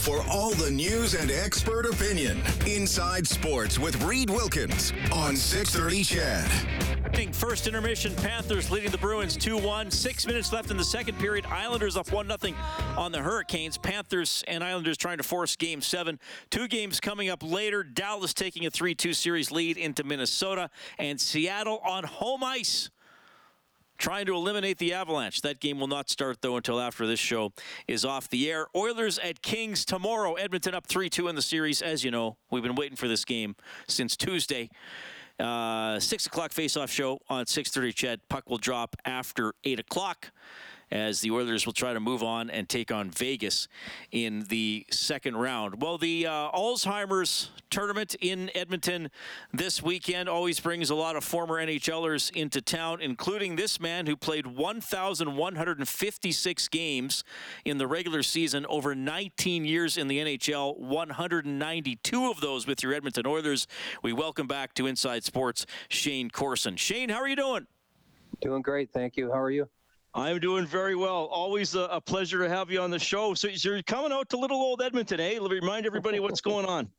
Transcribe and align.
for 0.00 0.24
all 0.30 0.50
the 0.54 0.70
news 0.70 1.14
and 1.14 1.30
expert 1.30 1.84
opinion. 1.84 2.40
Inside 2.66 3.26
Sports 3.26 3.78
with 3.78 4.02
Reed 4.02 4.30
Wilkins 4.30 4.92
on 5.12 5.36
630 5.36 6.04
CHED. 6.04 7.00
First 7.40 7.66
intermission, 7.66 8.14
Panthers 8.16 8.70
leading 8.70 8.90
the 8.90 8.98
Bruins 8.98 9.36
2-1. 9.36 9.90
Six 9.90 10.26
minutes 10.26 10.52
left 10.52 10.70
in 10.70 10.76
the 10.76 10.84
second 10.84 11.18
period. 11.18 11.46
Islanders 11.46 11.96
up 11.96 12.06
1-0 12.08 12.54
on 12.98 13.12
the 13.12 13.18
Hurricanes. 13.18 13.78
Panthers 13.78 14.44
and 14.46 14.62
Islanders 14.62 14.98
trying 14.98 15.16
to 15.16 15.22
force 15.22 15.56
game 15.56 15.80
seven. 15.80 16.20
Two 16.50 16.68
games 16.68 17.00
coming 17.00 17.30
up 17.30 17.42
later. 17.42 17.82
Dallas 17.82 18.34
taking 18.34 18.66
a 18.66 18.70
3-2 18.70 19.14
series 19.14 19.50
lead 19.50 19.78
into 19.78 20.04
Minnesota. 20.04 20.68
And 20.98 21.18
Seattle 21.18 21.80
on 21.82 22.04
home 22.04 22.44
ice 22.44 22.90
trying 24.00 24.26
to 24.26 24.34
eliminate 24.34 24.78
the 24.78 24.92
Avalanche. 24.94 25.42
That 25.42 25.60
game 25.60 25.78
will 25.78 25.86
not 25.86 26.10
start, 26.10 26.40
though, 26.40 26.56
until 26.56 26.80
after 26.80 27.06
this 27.06 27.20
show 27.20 27.52
is 27.86 28.04
off 28.04 28.28
the 28.28 28.50
air. 28.50 28.66
Oilers 28.74 29.18
at 29.20 29.42
Kings 29.42 29.84
tomorrow. 29.84 30.34
Edmonton 30.34 30.74
up 30.74 30.86
3 30.86 31.08
2 31.08 31.28
in 31.28 31.36
the 31.36 31.42
series. 31.42 31.82
As 31.82 32.02
you 32.02 32.10
know, 32.10 32.36
we've 32.50 32.62
been 32.62 32.74
waiting 32.74 32.96
for 32.96 33.06
this 33.06 33.24
game 33.24 33.54
since 33.86 34.16
Tuesday. 34.16 34.70
Uh, 35.38 35.98
6 36.00 36.26
o'clock 36.26 36.52
face-off 36.52 36.90
show 36.90 37.20
on 37.28 37.44
6.30 37.44 37.94
CHED. 37.94 38.20
Puck 38.28 38.50
will 38.50 38.58
drop 38.58 38.96
after 39.04 39.54
8 39.64 39.80
o'clock 39.80 40.32
as 40.90 41.20
the 41.20 41.30
Oilers 41.30 41.66
will 41.66 41.72
try 41.72 41.92
to 41.92 42.00
move 42.00 42.22
on 42.22 42.48
and 42.50 42.68
take 42.68 42.90
on 42.90 43.10
Vegas 43.10 43.68
in 44.10 44.44
the 44.48 44.86
second 44.90 45.36
round. 45.36 45.80
Well, 45.82 45.98
the 45.98 46.26
uh, 46.26 46.50
Alzheimer's 46.50 47.50
tournament 47.70 48.16
in 48.20 48.50
Edmonton 48.54 49.10
this 49.52 49.82
weekend 49.82 50.28
always 50.28 50.60
brings 50.60 50.90
a 50.90 50.94
lot 50.94 51.16
of 51.16 51.24
former 51.24 51.64
NHLers 51.64 52.30
into 52.34 52.60
town, 52.60 53.00
including 53.00 53.56
this 53.56 53.80
man 53.80 54.06
who 54.06 54.16
played 54.16 54.46
1,156 54.46 56.68
games 56.68 57.24
in 57.64 57.78
the 57.78 57.86
regular 57.86 58.22
season 58.22 58.66
over 58.66 58.94
19 58.94 59.64
years 59.64 59.96
in 59.96 60.08
the 60.08 60.18
NHL, 60.18 60.78
192 60.78 62.30
of 62.30 62.40
those 62.40 62.66
with 62.66 62.82
your 62.82 62.92
Edmonton 62.92 63.26
Oilers. 63.26 63.66
We 64.02 64.12
welcome 64.12 64.46
back 64.46 64.74
to 64.74 64.86
Inside 64.86 65.24
Sports 65.24 65.64
Shayne 65.88 66.28
Corson. 66.30 66.76
Shayne, 66.76 67.08
how 67.08 67.20
are 67.20 67.28
you 67.28 67.36
doing? 67.36 67.66
Doing 68.40 68.62
great, 68.62 68.92
thank 68.92 69.16
you. 69.16 69.30
How 69.30 69.40
are 69.40 69.50
you? 69.50 69.68
I'm 70.14 70.40
doing 70.40 70.66
very 70.66 70.96
well. 70.96 71.26
Always 71.26 71.74
a, 71.74 71.82
a, 71.82 72.00
pleasure 72.00 72.38
to 72.38 72.48
have 72.48 72.70
you 72.70 72.80
on 72.80 72.90
the 72.90 72.98
show. 72.98 73.34
So, 73.34 73.48
you're 73.48 73.82
coming 73.82 74.10
out 74.12 74.28
to 74.30 74.38
little 74.38 74.60
old 74.60 74.82
Edmonton, 74.82 75.20
eh? 75.20 75.38
Let 75.40 75.50
me 75.50 75.60
remind 75.60 75.86
everybody 75.86 76.18
what's 76.18 76.40
going 76.40 76.66
on. 76.66 76.88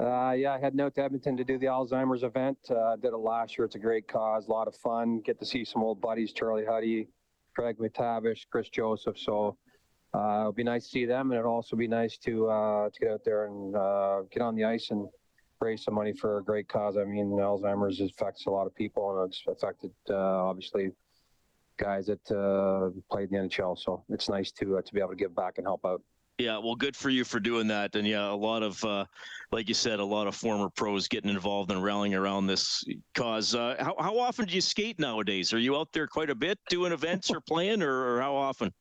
Uh, 0.00 0.32
yeah, 0.36 0.52
I 0.52 0.58
had 0.58 0.78
out 0.80 0.92
to 0.96 1.04
Edmonton 1.04 1.36
to 1.36 1.44
do 1.44 1.56
the 1.56 1.66
Alzheimer's 1.66 2.24
event. 2.24 2.58
Uh, 2.68 2.96
did 2.96 3.12
it 3.12 3.16
last 3.16 3.56
year. 3.56 3.64
It's 3.64 3.76
a 3.76 3.78
great 3.78 4.08
cause, 4.08 4.48
a 4.48 4.50
lot 4.50 4.66
of 4.66 4.74
fun. 4.74 5.20
Get 5.20 5.38
to 5.38 5.46
see 5.46 5.64
some 5.64 5.84
old 5.84 6.00
buddies, 6.00 6.32
Charlie 6.32 6.64
Huddy, 6.64 7.06
Craig 7.54 7.78
MacTavish, 7.78 8.48
Chris 8.50 8.68
Joseph. 8.70 9.16
So 9.16 9.56
uh, 10.12 10.40
it'll 10.40 10.52
be 10.52 10.64
nice 10.64 10.86
to 10.86 10.90
see 10.90 11.04
them, 11.04 11.30
and 11.30 11.38
it'll 11.38 11.52
also 11.52 11.76
be 11.76 11.86
nice 11.86 12.18
to 12.18 12.48
uh, 12.48 12.90
to 12.90 13.00
get 13.00 13.10
out 13.12 13.20
there 13.24 13.46
and 13.46 13.76
uh, 13.76 14.22
get 14.32 14.42
on 14.42 14.56
the 14.56 14.64
ice 14.64 14.90
and 14.90 15.06
raise 15.60 15.84
some 15.84 15.94
money 15.94 16.12
for 16.12 16.38
a 16.38 16.42
great 16.42 16.66
cause. 16.66 16.96
I 16.96 17.04
mean, 17.04 17.30
Alzheimer's 17.30 18.00
affects 18.00 18.46
a 18.46 18.50
lot 18.50 18.66
of 18.66 18.74
people, 18.74 19.22
and 19.22 19.32
it's 19.32 19.44
affected 19.46 19.92
uh, 20.10 20.16
obviously 20.16 20.90
guys 21.76 22.06
that 22.06 22.30
uh, 22.30 22.90
played 23.10 23.30
in 23.32 23.42
the 23.42 23.48
NHL. 23.48 23.78
So 23.78 24.04
it's 24.08 24.28
nice 24.28 24.52
to 24.52 24.78
uh, 24.78 24.82
to 24.82 24.94
be 24.94 25.00
able 25.00 25.10
to 25.10 25.16
give 25.16 25.34
back 25.34 25.58
and 25.58 25.66
help 25.66 25.84
out. 25.84 26.02
Yeah, 26.38 26.58
well, 26.58 26.74
good 26.74 26.96
for 26.96 27.10
you 27.10 27.24
for 27.24 27.38
doing 27.38 27.68
that. 27.68 27.94
And 27.94 28.06
yeah, 28.08 28.28
a 28.28 28.34
lot 28.34 28.64
of, 28.64 28.82
uh, 28.84 29.04
like 29.52 29.68
you 29.68 29.74
said, 29.74 30.00
a 30.00 30.04
lot 30.04 30.26
of 30.26 30.34
former 30.34 30.68
pros 30.68 31.06
getting 31.06 31.30
involved 31.30 31.70
and 31.70 31.80
rallying 31.80 32.12
around 32.12 32.48
this 32.48 32.82
cause. 33.14 33.54
Uh, 33.54 33.76
how, 33.78 33.94
how 34.00 34.18
often 34.18 34.46
do 34.46 34.52
you 34.54 34.60
skate 34.60 34.98
nowadays? 34.98 35.52
Are 35.52 35.60
you 35.60 35.76
out 35.76 35.92
there 35.92 36.08
quite 36.08 36.30
a 36.30 36.34
bit 36.34 36.58
doing 36.68 36.90
events 36.90 37.30
or 37.30 37.40
playing, 37.40 37.82
or, 37.82 38.16
or 38.16 38.20
how 38.20 38.34
often? 38.34 38.72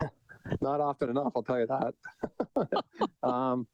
Not 0.60 0.80
often 0.80 1.08
enough, 1.08 1.32
I'll 1.36 1.42
tell 1.44 1.60
you 1.60 1.68
that. 1.68 2.82
um, 3.22 3.66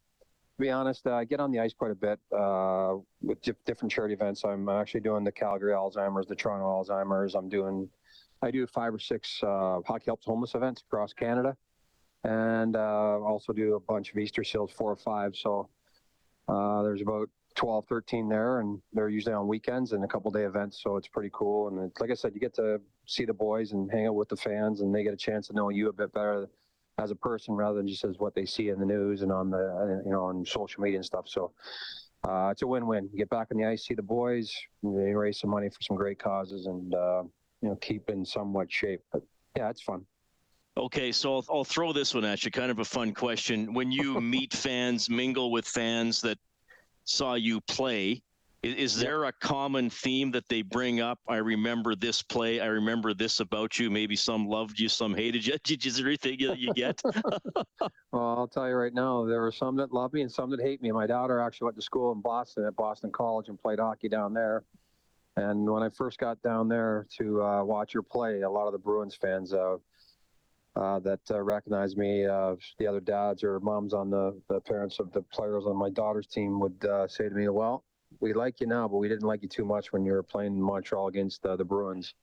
to 0.56 0.60
be 0.60 0.70
honest, 0.70 1.06
uh, 1.06 1.14
I 1.14 1.24
get 1.24 1.40
on 1.40 1.50
the 1.50 1.60
ice 1.60 1.72
quite 1.72 1.92
a 1.92 1.94
bit 1.94 2.18
uh, 2.36 2.96
with 3.22 3.38
different 3.64 3.90
charity 3.90 4.12
events. 4.12 4.44
I'm 4.44 4.68
actually 4.68 5.00
doing 5.00 5.24
the 5.24 5.32
Calgary 5.32 5.72
Alzheimer's, 5.72 6.26
the 6.26 6.34
Toronto 6.34 6.66
Alzheimer's. 6.66 7.34
I'm 7.34 7.48
doing 7.48 7.88
I 8.42 8.50
do 8.50 8.66
five 8.66 8.92
or 8.92 8.98
six 8.98 9.40
uh, 9.42 9.80
Hockey 9.86 10.06
Helps 10.06 10.26
Homeless 10.26 10.54
events 10.54 10.82
across 10.82 11.12
Canada, 11.12 11.56
and 12.24 12.76
uh, 12.76 13.20
also 13.20 13.52
do 13.52 13.74
a 13.76 13.80
bunch 13.80 14.10
of 14.10 14.18
Easter 14.18 14.42
seals, 14.42 14.72
four 14.72 14.90
or 14.90 14.96
five. 14.96 15.36
So 15.36 15.68
uh, 16.48 16.82
there's 16.82 17.02
about 17.02 17.30
12, 17.54 17.86
13 17.88 18.28
there, 18.28 18.60
and 18.60 18.80
they're 18.92 19.08
usually 19.08 19.34
on 19.34 19.46
weekends 19.46 19.92
and 19.92 20.02
a 20.04 20.08
couple 20.08 20.30
day 20.32 20.42
events. 20.42 20.82
So 20.82 20.96
it's 20.96 21.06
pretty 21.06 21.30
cool. 21.32 21.68
And 21.68 21.92
like 22.00 22.10
I 22.10 22.14
said, 22.14 22.32
you 22.34 22.40
get 22.40 22.54
to 22.54 22.80
see 23.06 23.24
the 23.24 23.32
boys 23.32 23.72
and 23.72 23.90
hang 23.90 24.08
out 24.08 24.16
with 24.16 24.28
the 24.28 24.36
fans, 24.36 24.80
and 24.80 24.92
they 24.92 25.04
get 25.04 25.12
a 25.12 25.16
chance 25.16 25.46
to 25.48 25.52
know 25.52 25.68
you 25.68 25.88
a 25.88 25.92
bit 25.92 26.12
better 26.12 26.48
as 26.98 27.10
a 27.10 27.16
person 27.16 27.54
rather 27.54 27.76
than 27.76 27.86
just 27.86 28.04
as 28.04 28.18
what 28.18 28.34
they 28.34 28.44
see 28.44 28.68
in 28.68 28.78
the 28.78 28.86
news 28.86 29.22
and 29.22 29.32
on 29.32 29.50
the 29.50 30.02
you 30.04 30.12
know 30.12 30.24
on 30.24 30.44
social 30.44 30.82
media 30.82 30.98
and 30.98 31.06
stuff. 31.06 31.28
So. 31.28 31.52
Uh, 32.24 32.50
it's 32.52 32.62
a 32.62 32.66
win-win. 32.68 33.08
You 33.12 33.18
get 33.18 33.30
back 33.30 33.48
on 33.50 33.58
the 33.58 33.66
ice, 33.66 33.84
see 33.84 33.94
the 33.94 34.02
boys, 34.02 34.54
they 34.84 35.12
raise 35.12 35.40
some 35.40 35.50
money 35.50 35.68
for 35.68 35.82
some 35.82 35.96
great 35.96 36.20
causes, 36.20 36.66
and 36.66 36.94
uh, 36.94 37.24
you 37.62 37.68
know 37.68 37.76
keep 37.76 38.10
in 38.10 38.24
somewhat 38.24 38.70
shape. 38.70 39.00
But 39.12 39.22
yeah, 39.56 39.70
it's 39.70 39.82
fun. 39.82 40.04
Okay, 40.76 41.12
so 41.12 41.36
I'll, 41.36 41.44
I'll 41.50 41.64
throw 41.64 41.92
this 41.92 42.14
one 42.14 42.24
at 42.24 42.44
you. 42.44 42.50
Kind 42.50 42.70
of 42.70 42.78
a 42.78 42.84
fun 42.84 43.12
question. 43.12 43.72
When 43.72 43.92
you 43.92 44.20
meet 44.20 44.52
fans, 44.52 45.08
mingle 45.08 45.50
with 45.50 45.66
fans 45.66 46.20
that 46.22 46.38
saw 47.04 47.34
you 47.34 47.60
play, 47.62 48.22
is, 48.62 48.74
is 48.76 48.98
there 48.98 49.24
a 49.24 49.32
common 49.32 49.90
theme 49.90 50.30
that 50.30 50.48
they 50.48 50.62
bring 50.62 51.00
up? 51.00 51.18
I 51.28 51.36
remember 51.36 51.94
this 51.94 52.22
play. 52.22 52.60
I 52.60 52.66
remember 52.66 53.12
this 53.12 53.40
about 53.40 53.78
you. 53.78 53.90
Maybe 53.90 54.16
some 54.16 54.46
loved 54.46 54.78
you, 54.80 54.88
some 54.88 55.14
hated 55.14 55.46
you. 55.46 55.56
Did 55.64 55.84
you 55.84 55.92
everything 55.98 56.38
that 56.46 56.58
you 56.58 56.72
get? 56.72 57.00
well, 57.80 57.94
I'll 58.12 58.48
tell 58.48 58.66
you 58.66 58.74
right 58.74 58.94
now, 58.94 59.26
there 59.26 59.42
were 59.42 59.52
some 59.52 59.76
that 59.76 59.92
love 59.92 60.14
me 60.14 60.22
and 60.22 60.32
some 60.32 60.48
that 60.50 60.60
hate 60.60 60.80
me. 60.80 60.90
My 60.90 61.06
daughter 61.06 61.38
actually 61.38 61.66
went 61.66 61.76
to 61.76 61.82
school 61.82 62.12
in 62.12 62.22
Boston 62.22 62.64
at 62.64 62.74
Boston 62.76 63.10
College 63.12 63.48
and 63.48 63.60
played 63.60 63.78
hockey 63.78 64.08
down 64.08 64.32
there. 64.32 64.64
And 65.36 65.68
when 65.68 65.82
I 65.82 65.88
first 65.88 66.18
got 66.18 66.40
down 66.42 66.68
there 66.68 67.06
to 67.18 67.42
uh, 67.42 67.64
watch 67.64 67.92
her 67.92 68.02
play, 68.02 68.42
a 68.42 68.50
lot 68.50 68.66
of 68.66 68.72
the 68.72 68.78
Bruins 68.78 69.14
fans 69.14 69.54
uh, 69.54 69.76
uh, 70.76 70.98
that 71.00 71.20
uh, 71.30 71.40
recognized 71.40 71.96
me, 71.96 72.26
uh, 72.26 72.54
the 72.78 72.86
other 72.86 73.00
dads 73.00 73.42
or 73.42 73.58
moms 73.60 73.94
on 73.94 74.10
the, 74.10 74.38
the 74.48 74.60
parents 74.60 74.98
of 75.00 75.10
the 75.12 75.22
players 75.22 75.64
on 75.66 75.76
my 75.76 75.90
daughter's 75.90 76.26
team 76.26 76.60
would 76.60 76.84
uh, 76.84 77.08
say 77.08 77.28
to 77.28 77.34
me, 77.34 77.48
Well, 77.48 77.84
we 78.20 78.34
like 78.34 78.60
you 78.60 78.66
now, 78.66 78.88
but 78.88 78.98
we 78.98 79.08
didn't 79.08 79.26
like 79.26 79.42
you 79.42 79.48
too 79.48 79.64
much 79.64 79.92
when 79.92 80.04
you 80.04 80.12
were 80.12 80.22
playing 80.22 80.60
Montreal 80.60 81.08
against 81.08 81.42
the 81.42 81.64
Bruins. 81.64 82.14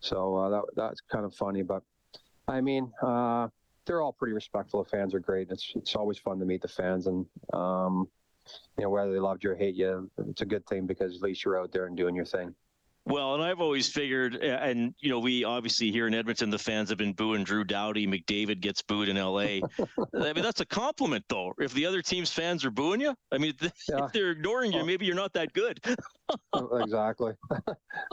So 0.00 0.48
that, 0.50 0.62
that's 0.74 1.00
kind 1.00 1.24
of 1.24 1.34
funny. 1.34 1.62
But 1.62 1.82
I 2.48 2.60
mean, 2.60 2.90
they're 3.86 4.02
all 4.02 4.12
pretty 4.12 4.34
respectful. 4.34 4.82
The 4.82 4.90
fans 4.90 5.14
are 5.14 5.20
great. 5.20 5.50
It's, 5.50 5.72
it's 5.76 5.94
always 5.94 6.18
fun 6.18 6.40
to 6.40 6.44
meet 6.44 6.62
the 6.62 6.68
fans. 6.68 7.06
And, 7.06 7.26
um, 7.52 8.08
you 8.76 8.84
know, 8.84 8.90
whether 8.90 9.12
they 9.12 9.18
loved 9.18 9.44
you 9.44 9.50
or 9.50 9.56
hate 9.56 9.74
you, 9.74 10.10
it's 10.28 10.42
a 10.42 10.46
good 10.46 10.66
thing 10.66 10.86
because 10.86 11.16
at 11.16 11.22
least 11.22 11.44
you're 11.44 11.60
out 11.60 11.72
there 11.72 11.86
and 11.86 11.96
doing 11.96 12.14
your 12.14 12.24
thing. 12.24 12.54
Well, 13.06 13.34
and 13.34 13.42
I've 13.42 13.60
always 13.60 13.88
figured, 13.88 14.34
and 14.36 14.94
you 15.00 15.10
know, 15.10 15.18
we 15.18 15.42
obviously 15.42 15.90
here 15.90 16.06
in 16.06 16.14
Edmonton, 16.14 16.50
the 16.50 16.58
fans 16.58 16.90
have 16.90 16.98
been 16.98 17.14
booing 17.14 17.44
Drew 17.44 17.64
Doughty. 17.64 18.06
McDavid 18.06 18.60
gets 18.60 18.82
booed 18.82 19.08
in 19.08 19.16
L.A. 19.16 19.62
I 20.14 20.32
mean, 20.32 20.44
that's 20.44 20.60
a 20.60 20.66
compliment, 20.66 21.24
though. 21.28 21.54
If 21.58 21.72
the 21.72 21.86
other 21.86 22.02
team's 22.02 22.30
fans 22.30 22.64
are 22.64 22.70
booing 22.70 23.00
you, 23.00 23.14
I 23.32 23.38
mean, 23.38 23.54
yeah. 23.88 24.04
if 24.04 24.12
they're 24.12 24.30
ignoring 24.30 24.72
you, 24.72 24.84
maybe 24.84 25.06
you're 25.06 25.16
not 25.16 25.32
that 25.32 25.52
good. 25.54 25.80
exactly. 26.72 27.32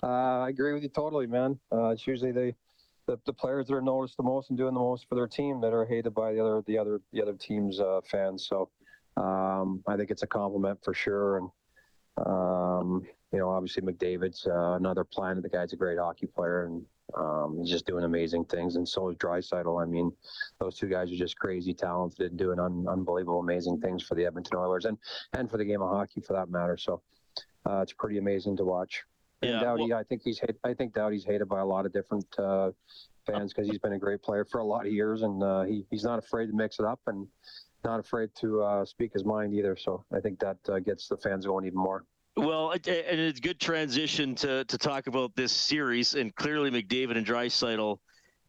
Uh, 0.04 0.08
I 0.08 0.50
agree 0.50 0.74
with 0.74 0.84
you 0.84 0.90
totally, 0.90 1.28
man. 1.28 1.60
Uh, 1.72 1.90
it's 1.90 2.08
usually 2.08 2.32
the, 2.32 2.56
the, 3.08 3.20
the 3.26 3.34
players 3.34 3.68
that 3.68 3.76
are 3.76 3.82
noticed 3.82 4.16
the 4.16 4.24
most 4.24 4.50
and 4.50 4.58
doing 4.58 4.74
the 4.74 4.80
most 4.80 5.08
for 5.10 5.16
their 5.16 5.28
team 5.28 5.60
that 5.62 5.74
are 5.74 5.86
hated 5.86 6.14
by 6.14 6.34
the 6.34 6.40
other 6.40 6.64
the 6.66 6.78
other 6.78 7.02
the 7.12 7.22
other 7.22 7.34
team's 7.34 7.80
uh, 7.80 8.00
fans. 8.10 8.48
So 8.48 8.70
um, 9.18 9.84
I 9.88 9.98
think 9.98 10.12
it's 10.12 10.24
a 10.24 10.28
compliment 10.28 10.80
for 10.84 10.94
sure. 10.94 11.38
And, 11.38 11.50
um, 12.26 13.04
you 13.32 13.40
know, 13.40 13.50
obviously 13.50 13.84
McDavid's 13.84 14.46
uh, 14.48 14.74
another 14.74 15.04
planet. 15.04 15.44
The 15.44 15.50
guy's 15.50 15.74
a 15.74 15.76
great 15.76 15.98
hockey 15.98 16.28
player 16.28 16.66
and 16.66 16.86
um, 17.16 17.58
he's 17.60 17.70
just 17.70 17.88
doing 17.88 18.04
amazing 18.04 18.46
things. 18.46 18.76
And 18.76 18.88
so 18.88 19.10
is 19.10 19.18
Draisaitl. 19.18 19.82
I 19.82 19.86
mean, 19.86 20.12
those 20.60 20.78
two 20.78 20.88
guys 20.88 21.12
are 21.12 21.16
just 21.16 21.38
crazy 21.38 21.74
talented 21.74 22.32
and 22.32 22.38
doing 22.38 22.60
un- 22.60 22.86
unbelievable, 22.90 23.40
amazing 23.40 23.80
things 23.80 24.04
for 24.04 24.16
the 24.16 24.26
Edmonton 24.26 24.58
Oilers 24.58 24.86
and, 24.86 24.98
and 25.34 25.50
for 25.50 25.58
the 25.58 25.66
game 25.66 25.82
of 25.82 25.90
hockey 25.90 26.22
for 26.22 26.34
that 26.34 26.50
matter. 26.50 26.78
So 26.78 27.02
uh, 27.66 27.82
it's 27.82 27.94
pretty 27.94 28.18
amazing 28.18 28.58
to 28.58 28.66
watch. 28.66 29.04
And 29.42 29.52
yeah, 29.52 29.60
Doughty, 29.60 29.90
well, 29.90 30.00
I 30.00 30.04
think 30.04 30.22
he's 30.24 30.40
hate, 30.40 30.56
I 30.64 30.74
think 30.74 30.94
Doughty's 30.94 31.24
hated 31.24 31.48
by 31.48 31.60
a 31.60 31.66
lot 31.66 31.86
of 31.86 31.94
different 31.94 32.26
uh, 32.40 32.72
fans 33.26 33.54
because 33.54 33.70
he's 33.70 33.80
been 33.80 33.94
a 33.94 34.00
great 34.00 34.22
player 34.24 34.46
for 34.46 34.60
a 34.60 34.66
lot 34.66 34.88
of 34.88 34.92
years, 34.92 35.22
and 35.22 35.44
uh, 35.44 35.64
he 35.64 35.86
he's 35.92 36.04
not 36.04 36.18
afraid 36.18 36.48
to 36.48 36.54
mix 36.54 36.80
it 36.80 36.86
up 36.86 37.00
and 37.06 37.28
not 37.84 38.00
afraid 38.00 38.30
to 38.40 38.62
uh, 38.64 38.86
speak 38.86 39.14
his 39.14 39.26
mind 39.26 39.54
either. 39.54 39.76
So 39.76 40.04
I 40.14 40.20
think 40.20 40.40
that 40.40 40.58
uh, 40.70 40.80
gets 40.80 41.08
the 41.08 41.18
fans 41.18 41.46
going 41.46 41.66
even 41.66 41.80
more. 41.80 42.04
Well, 42.36 42.72
and 42.72 42.82
it's 42.86 43.40
good 43.40 43.60
transition 43.60 44.36
to, 44.36 44.64
to 44.66 44.78
talk 44.78 45.08
about 45.08 45.36
this 45.36 45.52
series. 45.52 46.14
And 46.14 46.36
clearly, 46.36 46.70
McDavid 46.70 47.18
and 47.18 47.26
Draisaitl 47.26 47.98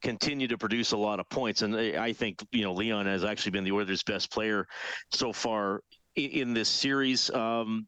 continue 0.02 0.46
to 0.48 0.58
produce 0.58 0.92
a 0.92 0.96
lot 0.96 1.20
of 1.20 1.28
points. 1.30 1.62
And 1.62 1.74
I 1.74 2.12
think, 2.12 2.44
you 2.52 2.62
know, 2.62 2.74
Leon 2.74 3.06
has 3.06 3.24
actually 3.24 3.52
been 3.52 3.64
the 3.64 3.72
Oilers' 3.72 4.02
best 4.02 4.30
player 4.30 4.66
so 5.12 5.32
far 5.32 5.80
in 6.16 6.52
this 6.52 6.68
series. 6.68 7.30
Um, 7.30 7.86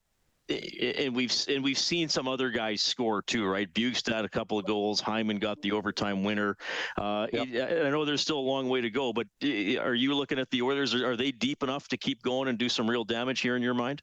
and 0.51 1.15
we've 1.15 1.33
and 1.49 1.63
we've 1.63 1.79
seen 1.79 2.09
some 2.09 2.27
other 2.29 2.51
guys 2.51 2.83
score 2.83 3.23
too, 3.23 3.47
right? 3.47 3.73
Bjugstad 3.73 4.25
a 4.25 4.29
couple 4.29 4.59
of 4.59 4.67
goals. 4.67 5.01
Hyman 5.01 5.39
got 5.39 5.61
the 5.63 5.73
overtime 5.73 6.25
winner. 6.25 6.57
Uh, 6.99 7.27
yep. 7.33 7.87
I 7.87 7.91
know 7.91 8.05
there's 8.05 8.21
still 8.21 8.39
a 8.39 8.41
long 8.41 8.69
way 8.69 8.81
to 8.81 8.91
go, 8.91 9.13
but 9.13 9.27
are 9.43 9.95
you 9.95 10.15
looking 10.15 10.39
at 10.39 10.51
the 10.51 10.63
Oilers? 10.63 10.95
Are 10.95 11.17
they 11.17 11.31
deep 11.31 11.63
enough 11.63 11.89
to 11.89 11.97
keep 11.97 12.23
going 12.23 12.49
and 12.49 12.59
do 12.59 12.69
some 12.69 12.89
real 12.89 13.05
damage 13.05 13.41
here 13.41 13.57
in 13.57 13.63
your 13.63 13.75
mind? 13.75 14.03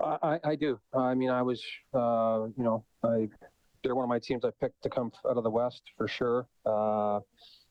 I, 0.00 0.40
I 0.42 0.56
do. 0.56 0.80
I 0.92 1.14
mean, 1.14 1.30
I 1.30 1.42
was, 1.42 1.62
uh, 1.94 2.46
you 2.56 2.64
know, 2.64 2.84
I 3.04 3.28
they're 3.82 3.94
one 3.94 4.04
of 4.04 4.08
my 4.08 4.18
teams 4.18 4.44
I 4.44 4.50
picked 4.60 4.82
to 4.82 4.90
come 4.90 5.12
out 5.28 5.36
of 5.36 5.44
the 5.44 5.50
West 5.50 5.82
for 5.96 6.08
sure. 6.08 6.46
Uh, 6.64 7.20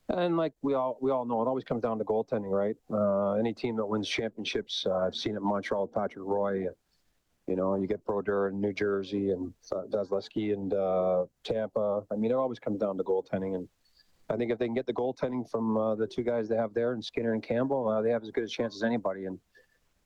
and 0.08 0.36
like 0.36 0.52
we 0.62 0.74
all 0.74 0.98
we 1.00 1.10
all 1.10 1.24
know, 1.24 1.42
it 1.42 1.46
always 1.46 1.64
comes 1.64 1.82
down 1.82 1.98
to 1.98 2.04
goaltending, 2.04 2.50
right? 2.50 2.76
Uh, 2.92 3.32
any 3.34 3.54
team 3.54 3.76
that 3.76 3.86
wins 3.86 4.08
championships, 4.08 4.84
uh, 4.88 4.98
I've 4.98 5.14
seen 5.14 5.34
it 5.34 5.38
in 5.38 5.44
Montreal 5.44 5.82
with 5.82 5.92
Patrick 5.92 6.24
Roy. 6.24 6.66
You 7.52 7.56
know, 7.56 7.74
you 7.74 7.86
get 7.86 8.02
Brodeur 8.06 8.48
in 8.48 8.62
New 8.62 8.72
Jersey 8.72 9.32
and 9.32 9.52
Vasilevskiy 9.70 10.54
and 10.54 10.72
uh, 10.72 11.26
Tampa. 11.44 12.02
I 12.10 12.16
mean, 12.16 12.30
it 12.30 12.34
always 12.34 12.58
comes 12.58 12.80
down 12.80 12.96
to 12.96 13.04
goaltending, 13.04 13.56
and 13.56 13.68
I 14.30 14.36
think 14.38 14.50
if 14.50 14.58
they 14.58 14.64
can 14.64 14.74
get 14.74 14.86
the 14.86 14.94
goaltending 14.94 15.46
from 15.50 15.76
uh, 15.76 15.94
the 15.94 16.06
two 16.06 16.22
guys 16.22 16.48
they 16.48 16.56
have 16.56 16.72
there, 16.72 16.94
and 16.94 17.04
Skinner 17.04 17.34
and 17.34 17.42
Campbell, 17.42 17.86
uh, 17.90 18.00
they 18.00 18.08
have 18.08 18.22
as 18.22 18.30
good 18.30 18.44
a 18.44 18.48
chance 18.48 18.74
as 18.74 18.82
anybody. 18.82 19.26
And 19.26 19.38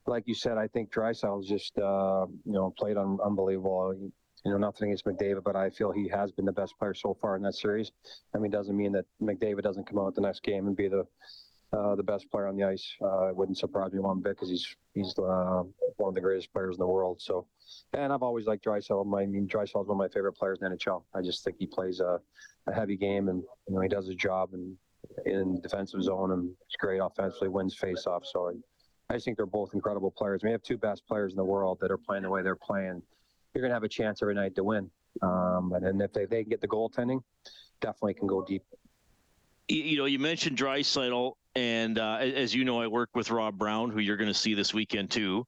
like 0.08 0.24
you 0.26 0.34
said, 0.34 0.58
I 0.58 0.66
think 0.66 0.90
Draisaitl 0.90 1.46
just 1.46 1.78
uh, 1.78 2.26
you 2.44 2.52
know 2.52 2.74
played 2.76 2.96
un- 2.96 3.18
unbelievable. 3.24 3.94
You 4.44 4.50
know, 4.50 4.58
nothing 4.58 4.88
against 4.88 5.04
McDavid, 5.04 5.44
but 5.44 5.54
I 5.54 5.70
feel 5.70 5.92
he 5.92 6.08
has 6.08 6.32
been 6.32 6.46
the 6.46 6.52
best 6.52 6.76
player 6.80 6.94
so 6.94 7.16
far 7.20 7.36
in 7.36 7.42
that 7.42 7.54
series. 7.54 7.92
I 8.34 8.38
mean, 8.38 8.50
doesn't 8.50 8.76
mean 8.76 8.90
that 8.90 9.04
McDavid 9.22 9.62
doesn't 9.62 9.86
come 9.86 10.00
out 10.00 10.16
the 10.16 10.20
next 10.20 10.42
game 10.42 10.66
and 10.66 10.76
be 10.76 10.88
the 10.88 11.04
uh, 11.72 11.94
the 11.94 12.02
best 12.02 12.30
player 12.30 12.46
on 12.46 12.56
the 12.56 12.64
ice. 12.64 12.86
Uh, 13.02 13.28
it 13.28 13.36
wouldn't 13.36 13.58
surprise 13.58 13.92
me 13.92 13.98
one 13.98 14.20
bit 14.20 14.36
because 14.36 14.50
he's 14.50 14.66
he's 14.94 15.14
uh, 15.18 15.62
one 15.96 16.08
of 16.08 16.14
the 16.14 16.20
greatest 16.20 16.52
players 16.52 16.76
in 16.76 16.80
the 16.80 16.86
world. 16.86 17.20
So, 17.20 17.46
and 17.92 18.12
I've 18.12 18.22
always 18.22 18.46
liked 18.46 18.64
Draisaitl. 18.64 19.22
I 19.22 19.26
mean, 19.26 19.48
Draisaitl 19.48 19.82
is 19.82 19.88
one 19.88 19.90
of 19.90 19.96
my 19.96 20.08
favorite 20.08 20.34
players 20.34 20.58
in 20.62 20.70
NHL. 20.70 21.02
I 21.14 21.22
just 21.22 21.44
think 21.44 21.56
he 21.58 21.66
plays 21.66 22.00
a, 22.00 22.20
a 22.66 22.72
heavy 22.72 22.96
game 22.96 23.28
and 23.28 23.42
you 23.68 23.74
know 23.74 23.80
he 23.80 23.88
does 23.88 24.06
his 24.06 24.16
job 24.16 24.50
and 24.52 24.76
in 25.24 25.60
defensive 25.60 26.02
zone 26.02 26.32
and 26.32 26.48
he's 26.66 26.76
great 26.78 26.98
offensively, 26.98 27.48
wins 27.48 27.74
face-off. 27.74 28.24
So. 28.26 28.48
I, 28.48 28.52
I 29.08 29.20
think 29.20 29.36
they're 29.36 29.46
both 29.46 29.70
incredible 29.72 30.10
players. 30.10 30.40
We 30.42 30.50
have 30.50 30.64
two 30.64 30.76
best 30.76 31.06
players 31.06 31.32
in 31.32 31.36
the 31.36 31.44
world 31.44 31.78
that 31.80 31.92
are 31.92 31.96
playing 31.96 32.24
the 32.24 32.28
way 32.28 32.42
they're 32.42 32.56
playing 32.56 33.02
you're 33.56 33.62
going 33.62 33.70
to 33.70 33.74
have 33.74 33.84
a 33.84 33.88
chance 33.88 34.20
every 34.20 34.34
night 34.34 34.54
to 34.54 34.62
win. 34.62 34.90
Um, 35.22 35.72
and, 35.74 36.02
if 36.02 36.12
they, 36.12 36.26
they 36.26 36.44
get 36.44 36.60
the 36.60 36.68
goaltending, 36.68 37.22
definitely 37.80 38.12
can 38.12 38.26
go 38.26 38.44
deep. 38.44 38.62
You 39.68 39.96
know, 39.96 40.04
you 40.04 40.18
mentioned 40.18 40.58
Draisaitl 40.58 41.32
and 41.56 41.98
uh, 41.98 42.18
as 42.18 42.54
you 42.54 42.64
know, 42.64 42.80
I 42.80 42.86
work 42.86 43.10
with 43.14 43.30
Rob 43.30 43.56
Brown, 43.58 43.90
who 43.90 44.00
you're 44.00 44.18
going 44.18 44.28
to 44.28 44.34
see 44.34 44.52
this 44.52 44.74
weekend 44.74 45.10
too. 45.10 45.46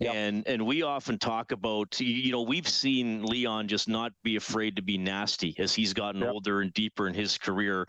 Yep. 0.00 0.14
And 0.14 0.48
and 0.48 0.66
we 0.66 0.82
often 0.82 1.18
talk 1.18 1.52
about 1.52 2.00
you 2.00 2.32
know 2.32 2.42
we've 2.42 2.68
seen 2.68 3.22
Leon 3.22 3.68
just 3.68 3.88
not 3.88 4.12
be 4.24 4.34
afraid 4.34 4.74
to 4.74 4.82
be 4.82 4.98
nasty 4.98 5.54
as 5.58 5.72
he's 5.72 5.92
gotten 5.94 6.20
yep. 6.20 6.30
older 6.30 6.62
and 6.62 6.74
deeper 6.74 7.06
in 7.06 7.14
his 7.14 7.38
career. 7.38 7.86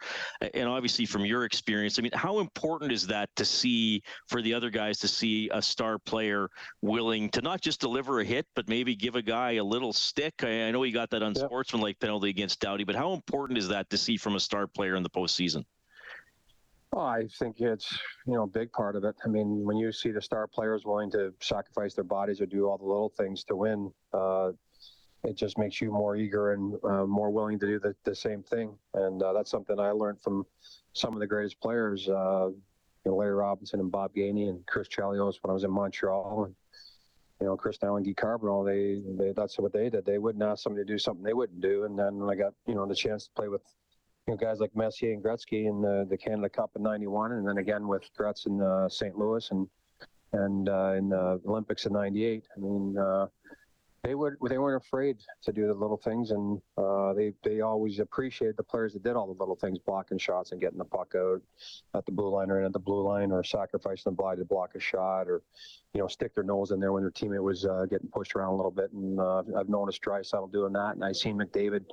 And 0.54 0.70
obviously, 0.70 1.08
from 1.08 1.26
your 1.26 1.46
experience, 1.46 1.98
I 1.98 2.04
mean, 2.04 2.12
how 2.14 2.40
important 2.40 2.92
is 2.92 3.08
that 3.08 3.30
to 3.38 3.44
see 3.44 4.04
for 4.28 4.44
the 4.44 4.54
other 4.54 4.70
guys 4.70 5.00
to 5.00 5.08
see 5.08 5.50
a 5.52 5.62
star 5.62 5.98
player 5.98 6.48
willing 6.84 7.30
to 7.30 7.42
not 7.42 7.62
just 7.62 7.82
deliver 7.82 8.20
a 8.20 8.24
hit, 8.24 8.46
but 8.56 8.70
maybe 8.70 8.96
give 8.96 9.16
a 9.16 9.24
guy 9.24 9.54
a 9.54 9.64
little 9.64 9.92
stick? 9.92 10.36
I, 10.44 10.68
I 10.68 10.72
know 10.72 10.84
he 10.84 10.92
got 10.92 11.10
that 11.10 11.24
unsportsmanlike 11.24 11.96
yep. 11.96 12.02
penalty 12.02 12.30
against 12.30 12.60
Doughty, 12.60 12.84
but 12.84 12.96
how 12.96 13.14
important 13.14 13.58
is 13.58 13.68
that 13.70 13.90
to 13.90 13.98
see 13.98 14.16
from 14.16 14.36
a 14.36 14.40
star 14.40 14.68
player 14.68 14.96
in 14.96 15.02
the 15.02 15.10
postseason? 15.10 15.64
Well, 16.96 17.08
I 17.08 17.28
think 17.40 17.60
it's 17.60 17.92
you 18.26 18.36
know 18.36 18.44
a 18.44 18.48
big 18.48 18.72
part 18.72 18.96
of 18.96 19.04
it. 19.04 19.18
I 19.26 19.28
mean, 19.28 19.66
when 19.66 19.76
you 19.76 19.92
see 19.92 20.12
the 20.12 20.22
star 20.22 20.48
players 20.48 20.86
willing 20.86 21.12
to 21.12 21.34
sacrifice 21.42 21.94
their 21.94 22.06
bodies 22.06 22.40
or 22.40 22.46
do 22.46 22.70
all 22.70 22.78
the 22.78 22.86
little 22.86 23.12
things 23.18 23.44
to 23.46 23.56
win, 23.58 23.92
uh, 24.14 24.52
it 25.26 25.36
just 25.36 25.58
makes 25.58 25.82
you 25.82 25.92
more 25.92 26.16
eager 26.16 26.54
and 26.54 26.74
uh, 26.86 27.06
more 27.06 27.32
willing 27.32 27.60
to 27.60 27.68
do 27.68 27.80
the, 27.80 27.94
the 28.06 28.16
same 28.16 28.44
thing. 28.44 28.78
And 28.94 29.22
uh, 29.22 29.34
that's 29.34 29.52
something 29.52 29.78
I 29.78 29.92
learned 29.92 30.22
from 30.22 30.46
some 30.94 31.14
of 31.14 31.20
the 31.20 31.28
greatest 31.28 31.60
players, 31.60 32.08
uh, 32.08 32.48
you 32.48 33.12
know, 33.12 33.16
Larry 33.18 33.34
Robinson 33.34 33.82
and 33.82 33.92
Bob 33.92 34.14
Gainey 34.16 34.48
and 34.48 34.66
Chris 34.66 34.88
Chelios 34.88 35.36
when 35.42 35.50
I 35.50 35.54
was 35.54 35.66
in 35.66 35.72
Montreal. 35.72 36.46
And, 36.46 36.56
you 37.42 37.48
know, 37.48 37.58
Chris 37.58 37.78
Nilan, 37.80 38.06
Guy 38.06 38.14
Carbonneau, 38.14 38.66
they, 38.66 39.02
they 39.22 39.34
that's 39.34 39.60
what 39.60 39.74
they 39.74 39.90
did. 39.90 40.06
They 40.06 40.18
wouldn't 40.18 40.46
ask 40.46 40.64
somebody 40.64 40.86
to 40.86 40.94
do 40.94 40.98
something 40.98 41.26
they 41.26 41.34
wouldn't 41.34 41.60
do. 41.60 41.84
And 41.84 42.00
then 42.00 42.26
I 42.32 42.36
got, 42.36 42.54
you 42.66 42.76
know, 42.76 42.86
the 42.86 42.96
chance 42.96 43.26
to 43.26 43.32
play 43.36 43.50
with 43.50 43.64
you 44.28 44.34
know, 44.34 44.38
guys 44.38 44.60
like 44.60 44.76
Messier 44.76 45.14
and 45.14 45.24
Gretzky 45.24 45.68
in 45.68 45.82
the, 45.82 46.06
the 46.10 46.18
Canada 46.18 46.50
Cup 46.50 46.72
in 46.76 46.82
'91, 46.82 47.34
and 47.34 47.48
then 47.48 47.60
again 47.60 47.88
with 47.88 48.04
Gretz 48.18 48.48
in 48.48 48.62
uh, 48.62 48.90
St. 48.90 49.16
Louis 49.18 49.48
and 49.52 49.68
and 50.34 50.68
uh, 50.68 50.94
in 50.98 51.10
the 51.10 51.40
Olympics 51.46 51.86
in 51.86 51.94
'98. 51.94 52.44
I 52.56 52.60
mean, 52.60 52.98
uh, 52.98 53.28
they 54.06 54.14
would 54.14 54.36
they 54.50 54.58
weren't 54.58 54.84
afraid 54.84 55.18
to 55.42 55.52
do 55.52 55.66
the 55.68 55.74
little 55.74 55.98
things, 55.98 56.32
and 56.32 56.62
uh, 56.78 57.14
they 57.14 57.34
they 57.44 57.62
always 57.62 58.00
appreciated 58.00 58.56
the 58.56 58.64
players 58.64 58.94
that 58.94 59.04
did 59.04 59.16
all 59.16 59.26
the 59.26 59.40
little 59.40 59.56
things, 59.56 59.80
blocking 59.80 60.20
shots 60.20 60.52
and 60.52 60.62
getting 60.62 60.78
the 60.78 60.86
puck 60.86 61.14
out 61.16 61.42
at 61.96 62.06
the 62.06 62.12
blue 62.12 62.30
line 62.30 62.52
or 62.52 62.60
in 62.60 62.66
at 62.66 62.74
the 62.74 62.80
blue 62.80 63.02
line, 63.02 63.32
or 63.32 63.44
sacrificing 63.44 64.12
the 64.12 64.12
body 64.12 64.40
to 64.40 64.46
block 64.46 64.76
a 64.76 64.80
shot, 64.80 65.28
or 65.28 65.42
you 65.94 66.02
know 66.02 66.08
stick 66.08 66.36
their 66.36 66.44
nose 66.44 66.72
in 66.72 66.80
there 66.80 66.94
when 66.94 67.02
their 67.02 67.12
teammate 67.12 67.42
was 67.42 67.66
uh, 67.66 67.86
getting 67.90 68.08
pushed 68.10 68.36
around 68.36 68.54
a 68.54 68.56
little 68.56 68.72
bit. 68.72 68.92
And 68.92 69.20
uh, 69.20 69.44
I've 69.58 69.70
noticed 69.70 70.04
Draisaitl 70.04 70.52
doing 70.52 70.74
that, 70.74 70.96
and 70.96 71.04
I've 71.04 71.18
seen 71.18 71.38
McDavid, 71.38 71.86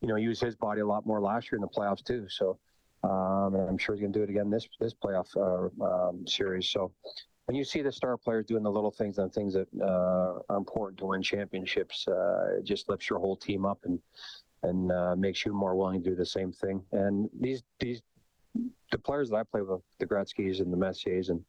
you 0.00 0.08
know, 0.08 0.16
use 0.16 0.40
his 0.40 0.56
body 0.56 0.80
a 0.80 0.86
lot 0.86 1.04
more 1.04 1.20
last 1.20 1.52
year 1.52 1.56
in 1.56 1.62
the 1.62 1.68
playoffs 1.68 2.04
too. 2.04 2.26
So. 2.28 2.58
Um, 3.04 3.54
and 3.54 3.68
I'm 3.68 3.78
sure 3.78 3.94
he's 3.94 4.02
going 4.02 4.12
to 4.12 4.18
do 4.18 4.24
it 4.24 4.28
again 4.28 4.50
this 4.50 4.66
this 4.80 4.92
playoff 4.92 5.28
uh, 5.36 5.84
um, 5.84 6.26
series. 6.26 6.68
So 6.68 6.90
when 7.48 7.56
you 7.56 7.64
see 7.64 7.80
the 7.80 7.90
star 7.90 8.18
players 8.18 8.44
doing 8.44 8.62
the 8.62 8.70
little 8.70 8.90
things 8.90 9.16
and 9.16 9.32
things 9.32 9.54
that 9.54 9.68
uh, 9.80 10.40
are 10.50 10.58
important 10.58 10.98
to 10.98 11.06
win 11.06 11.22
championships, 11.22 12.06
uh, 12.06 12.58
it 12.58 12.64
just 12.64 12.90
lifts 12.90 13.08
your 13.08 13.18
whole 13.18 13.36
team 13.36 13.64
up 13.64 13.78
and 13.84 13.98
and 14.64 14.92
uh, 14.92 15.16
makes 15.16 15.46
you 15.46 15.54
more 15.54 15.74
willing 15.74 16.02
to 16.02 16.10
do 16.10 16.14
the 16.14 16.26
same 16.26 16.52
thing. 16.52 16.82
And 16.92 17.30
these 17.40 17.62
these 17.80 18.02
the 18.92 18.98
players 18.98 19.30
that 19.30 19.36
I 19.36 19.44
play 19.44 19.62
with, 19.62 19.80
the 19.98 20.04
Gretzky's 20.04 20.60
and 20.60 20.70
the 20.70 20.76
Messiers 20.76 21.30
and 21.30 21.42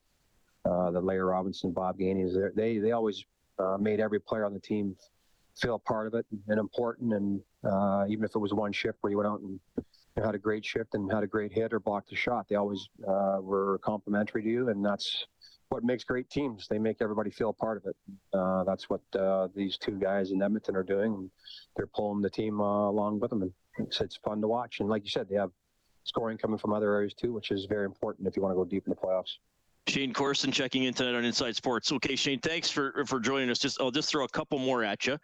uh, 0.63 0.89
the 0.91 1.01
Larry 1.01 1.23
Robinson, 1.23 1.73
Bob 1.73 1.99
Gainey's, 1.99 2.37
they 2.55 2.77
they 2.77 2.93
always 2.93 3.25
uh, 3.57 3.75
made 3.77 3.99
every 3.99 4.21
player 4.21 4.45
on 4.45 4.53
the 4.53 4.59
team 4.59 4.95
feel 5.57 5.75
a 5.75 5.79
part 5.79 6.07
of 6.07 6.13
it 6.13 6.25
and 6.47 6.57
important. 6.61 7.13
And 7.13 7.41
uh, 7.69 8.05
even 8.07 8.23
if 8.23 8.33
it 8.35 8.39
was 8.39 8.53
one 8.53 8.71
shift 8.71 8.99
where 9.01 9.11
you 9.11 9.17
went 9.17 9.27
out 9.27 9.41
and 9.41 9.59
had 10.15 10.33
a 10.33 10.39
great 10.39 10.63
shift 10.63 10.93
and 10.93 11.11
had 11.11 11.23
a 11.23 11.27
great 11.27 11.51
hit 11.51 11.73
or 11.73 11.81
blocked 11.81 12.13
a 12.13 12.15
shot, 12.15 12.47
they 12.47 12.55
always 12.55 12.87
were 13.05 13.81
complimentary 13.83 14.43
to 14.43 14.49
you, 14.49 14.69
and 14.69 14.85
that's 14.85 15.25
what 15.69 15.83
makes 15.83 16.03
great 16.03 16.29
teams. 16.29 16.67
They 16.67 16.79
make 16.79 16.97
everybody 16.99 17.29
feel 17.29 17.49
a 17.49 17.53
part 17.53 17.77
of 17.77 17.85
it. 17.85 17.95
Uh, 18.33 18.63
that's 18.63 18.89
what 18.89 19.01
uh, 19.17 19.47
these 19.55 19.77
two 19.77 19.99
guys 19.99 20.31
in 20.31 20.41
Edmonton 20.41 20.75
are 20.75 20.83
doing. 20.83 21.29
They're 21.75 21.87
pulling 21.87 22.21
the 22.21 22.29
team 22.29 22.59
uh, 22.59 22.89
along 22.89 23.19
with 23.19 23.29
them, 23.29 23.43
and 23.43 23.53
it's, 23.77 24.01
it's 24.01 24.17
fun 24.17 24.41
to 24.41 24.47
watch. 24.47 24.79
And 24.79 24.89
like 24.89 25.03
you 25.03 25.11
said, 25.11 25.27
they 25.29 25.35
have 25.35 25.51
scoring 26.03 26.37
coming 26.37 26.57
from 26.57 26.73
other 26.73 26.93
areas 26.93 27.13
too, 27.13 27.33
which 27.33 27.51
is 27.51 27.65
very 27.65 27.85
important 27.85 28.27
if 28.27 28.35
you 28.35 28.41
want 28.41 28.51
to 28.51 28.55
go 28.55 28.65
deep 28.65 28.83
in 28.87 28.89
the 28.89 28.95
playoffs. 28.95 29.37
Shayne 29.89 30.13
Corson 30.13 30.51
checking 30.51 30.83
in 30.83 30.93
tonight 30.93 31.15
on 31.15 31.25
Inside 31.25 31.55
Sports. 31.55 31.91
Okay, 31.91 32.15
Shayne, 32.15 32.39
thanks 32.39 32.69
for 32.69 33.03
for 33.05 33.19
joining 33.19 33.49
us. 33.49 33.59
Just 33.59 33.81
I'll 33.81 33.91
just 33.91 34.09
throw 34.09 34.23
a 34.23 34.29
couple 34.29 34.59
more 34.59 34.83
at 34.83 35.07
you. 35.07 35.17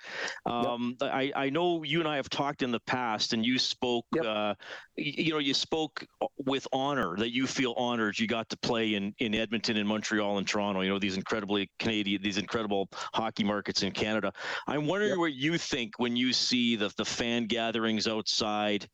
Um, 0.46 0.98
yep. 1.02 1.12
I 1.14 1.32
I 1.36 1.50
know 1.50 1.84
you 1.84 2.00
and 2.00 2.10
I 2.10 2.16
have 2.16 2.30
talked 2.30 2.64
in 2.64 2.72
the 2.72 2.80
past, 2.82 3.34
and 3.34 3.46
you 3.46 3.60
spoke. 3.60 4.06
Yep. 4.16 4.26
Uh, 4.26 4.54
you 4.96 5.32
know, 5.32 5.40
you 5.40 5.54
spoke 5.54 6.06
with 6.38 6.68
honor 6.72 7.16
that 7.18 7.34
you 7.34 7.48
feel 7.48 7.74
honored 7.74 8.18
you 8.18 8.28
got 8.28 8.50
to 8.50 8.58
play 8.58 8.96
in 8.96 9.14
in 9.20 9.36
Edmonton 9.36 9.78
and 9.78 9.88
Montreal 9.88 10.38
and 10.38 10.48
Toronto. 10.48 10.82
You 10.82 10.90
know 10.90 11.00
these 11.00 11.18
incredibly 11.18 11.70
Canadian, 11.80 12.22
these 12.22 12.38
incredible 12.38 12.90
hockey 12.92 13.44
markets 13.44 13.84
in 13.84 13.92
Canada. 13.92 14.34
I'm 14.68 14.88
wondering 14.88 15.12
yep. 15.12 15.20
what 15.20 15.34
you 15.34 15.58
think 15.58 15.94
when 15.98 16.16
you 16.16 16.34
see 16.34 16.76
the 16.76 16.92
the 16.98 17.06
fan 17.06 17.46
gatherings 17.46 18.08
outside 18.08 18.88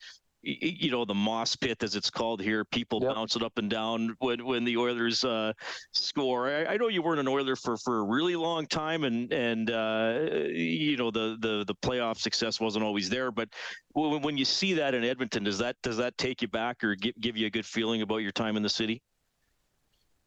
you 0.43 0.89
know 0.89 1.05
the 1.05 1.13
moss 1.13 1.55
pit 1.55 1.83
as 1.83 1.95
it's 1.95 2.09
called 2.09 2.41
here 2.41 2.65
people 2.65 2.99
yep. 3.01 3.15
it 3.15 3.43
up 3.43 3.57
and 3.57 3.69
down 3.69 4.15
when 4.19 4.43
when 4.43 4.63
the 4.63 4.75
oilers 4.75 5.23
uh, 5.23 5.53
score 5.91 6.49
I, 6.49 6.73
I, 6.73 6.77
know 6.77 6.87
you 6.87 7.03
weren't 7.03 7.19
an 7.19 7.27
oiler 7.27 7.55
for 7.55 7.77
for 7.77 7.99
a 7.99 8.03
really 8.03 8.35
long 8.35 8.65
time 8.65 9.03
and 9.03 9.31
and 9.31 9.69
uh, 9.69 10.19
you 10.51 10.97
know 10.97 11.11
the 11.11 11.37
the 11.39 11.63
the 11.65 11.75
playoff 11.75 12.17
success 12.17 12.59
wasn't 12.59 12.83
always 12.83 13.09
there 13.09 13.31
but 13.31 13.49
when, 13.93 14.21
when 14.21 14.37
you 14.37 14.45
see 14.45 14.73
that 14.73 14.95
in 14.95 15.03
edmonton 15.03 15.43
does 15.43 15.59
that 15.59 15.75
does 15.83 15.97
that 15.97 16.17
take 16.17 16.41
you 16.41 16.47
back 16.47 16.83
or 16.83 16.95
give, 16.95 17.13
give 17.19 17.37
you 17.37 17.45
a 17.45 17.51
good 17.51 17.65
feeling 17.65 18.01
about 18.01 18.17
your 18.17 18.31
time 18.31 18.57
in 18.57 18.63
the 18.63 18.69
city 18.69 19.01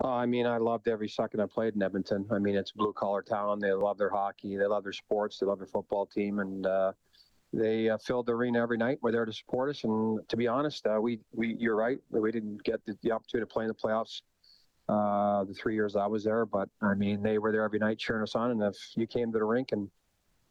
Oh, 0.00 0.10
I 0.10 0.26
mean, 0.26 0.44
I 0.44 0.56
loved 0.56 0.88
every 0.88 1.08
second 1.08 1.40
I 1.40 1.46
played 1.46 1.76
in 1.76 1.82
Edmonton. 1.82 2.26
I 2.32 2.38
mean, 2.38 2.56
it's 2.56 2.72
a 2.72 2.76
blue 2.76 2.92
collar 2.92 3.22
town. 3.22 3.60
They 3.60 3.72
love 3.72 3.96
their 3.96 4.10
hockey. 4.10 4.56
They 4.56 4.66
love 4.66 4.82
their 4.82 4.92
sports. 4.92 5.38
They 5.38 5.46
love 5.46 5.58
their 5.58 5.68
football 5.68 6.04
team. 6.04 6.40
And, 6.40 6.66
uh, 6.66 6.92
they 7.54 7.88
uh, 7.88 7.98
filled 7.98 8.26
the 8.26 8.32
arena 8.32 8.60
every 8.60 8.76
night. 8.76 8.98
We're 9.00 9.12
there 9.12 9.24
to 9.24 9.32
support 9.32 9.70
us, 9.70 9.84
and 9.84 10.20
to 10.28 10.36
be 10.36 10.48
honest, 10.48 10.86
uh, 10.86 11.00
we 11.00 11.20
we 11.32 11.56
you're 11.58 11.76
right. 11.76 11.98
We 12.10 12.32
didn't 12.32 12.62
get 12.64 12.84
the, 12.84 12.96
the 13.02 13.12
opportunity 13.12 13.48
to 13.48 13.52
play 13.52 13.64
in 13.64 13.68
the 13.68 13.74
playoffs 13.74 14.22
uh, 14.88 15.44
the 15.44 15.54
three 15.54 15.74
years 15.74 15.96
I 15.96 16.06
was 16.06 16.24
there, 16.24 16.44
but 16.44 16.68
I 16.82 16.94
mean 16.94 17.22
they 17.22 17.38
were 17.38 17.52
there 17.52 17.62
every 17.62 17.78
night 17.78 17.98
cheering 17.98 18.22
us 18.22 18.34
on. 18.34 18.50
And 18.50 18.62
if 18.62 18.76
you 18.96 19.06
came 19.06 19.32
to 19.32 19.38
the 19.38 19.44
rink 19.44 19.72
and 19.72 19.88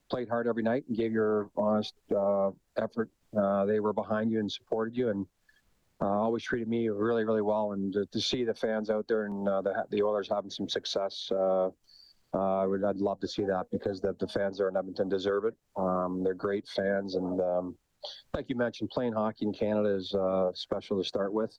played 0.10 0.30
hard 0.30 0.48
every 0.48 0.64
night 0.64 0.86
and 0.88 0.98
gave 0.98 1.12
your 1.12 1.50
honest 1.58 1.94
uh, 2.16 2.52
effort, 2.78 3.10
uh, 3.38 3.66
they 3.66 3.80
were 3.80 3.94
behind 3.94 4.32
you 4.32 4.40
and 4.40 4.52
supported 4.52 4.96
you 4.96 5.10
and. 5.10 5.26
Uh, 6.02 6.08
always 6.08 6.44
treated 6.44 6.68
me 6.68 6.90
really, 6.90 7.24
really 7.24 7.44
well, 7.44 7.72
and 7.72 7.94
to, 7.94 8.06
to 8.08 8.20
see 8.20 8.44
the 8.44 8.54
fans 8.54 8.90
out 8.90 9.08
there 9.08 9.26
and 9.26 9.48
the 9.48 9.86
the 9.90 10.02
Oilers 10.02 10.28
having 10.28 10.50
some 10.50 10.68
success, 10.68 11.32
uh, 12.34 12.62
I 12.62 12.66
would, 12.66 12.84
I'd 12.84 12.98
love 12.98 13.20
to 13.20 13.28
see 13.28 13.44
that 13.44 13.68
because 13.72 14.02
the, 14.02 14.16
the 14.20 14.28
fans 14.28 14.58
there 14.58 14.70
in 14.70 14.78
Edmonton 14.78 15.08
deserve 15.08 15.46
it. 15.46 15.54
Um, 15.76 16.24
they're 16.24 16.34
great 16.34 16.68
fans, 16.68 17.16
and 17.16 17.40
um, 17.40 17.76
like 18.34 18.50
you 18.50 18.56
mentioned, 18.56 18.90
playing 18.90 19.14
hockey 19.14 19.46
in 19.46 19.54
Canada 19.54 19.90
is 19.90 20.14
uh, 20.16 20.52
special 20.54 20.98
to 20.98 21.08
start 21.08 21.32
with. 21.32 21.58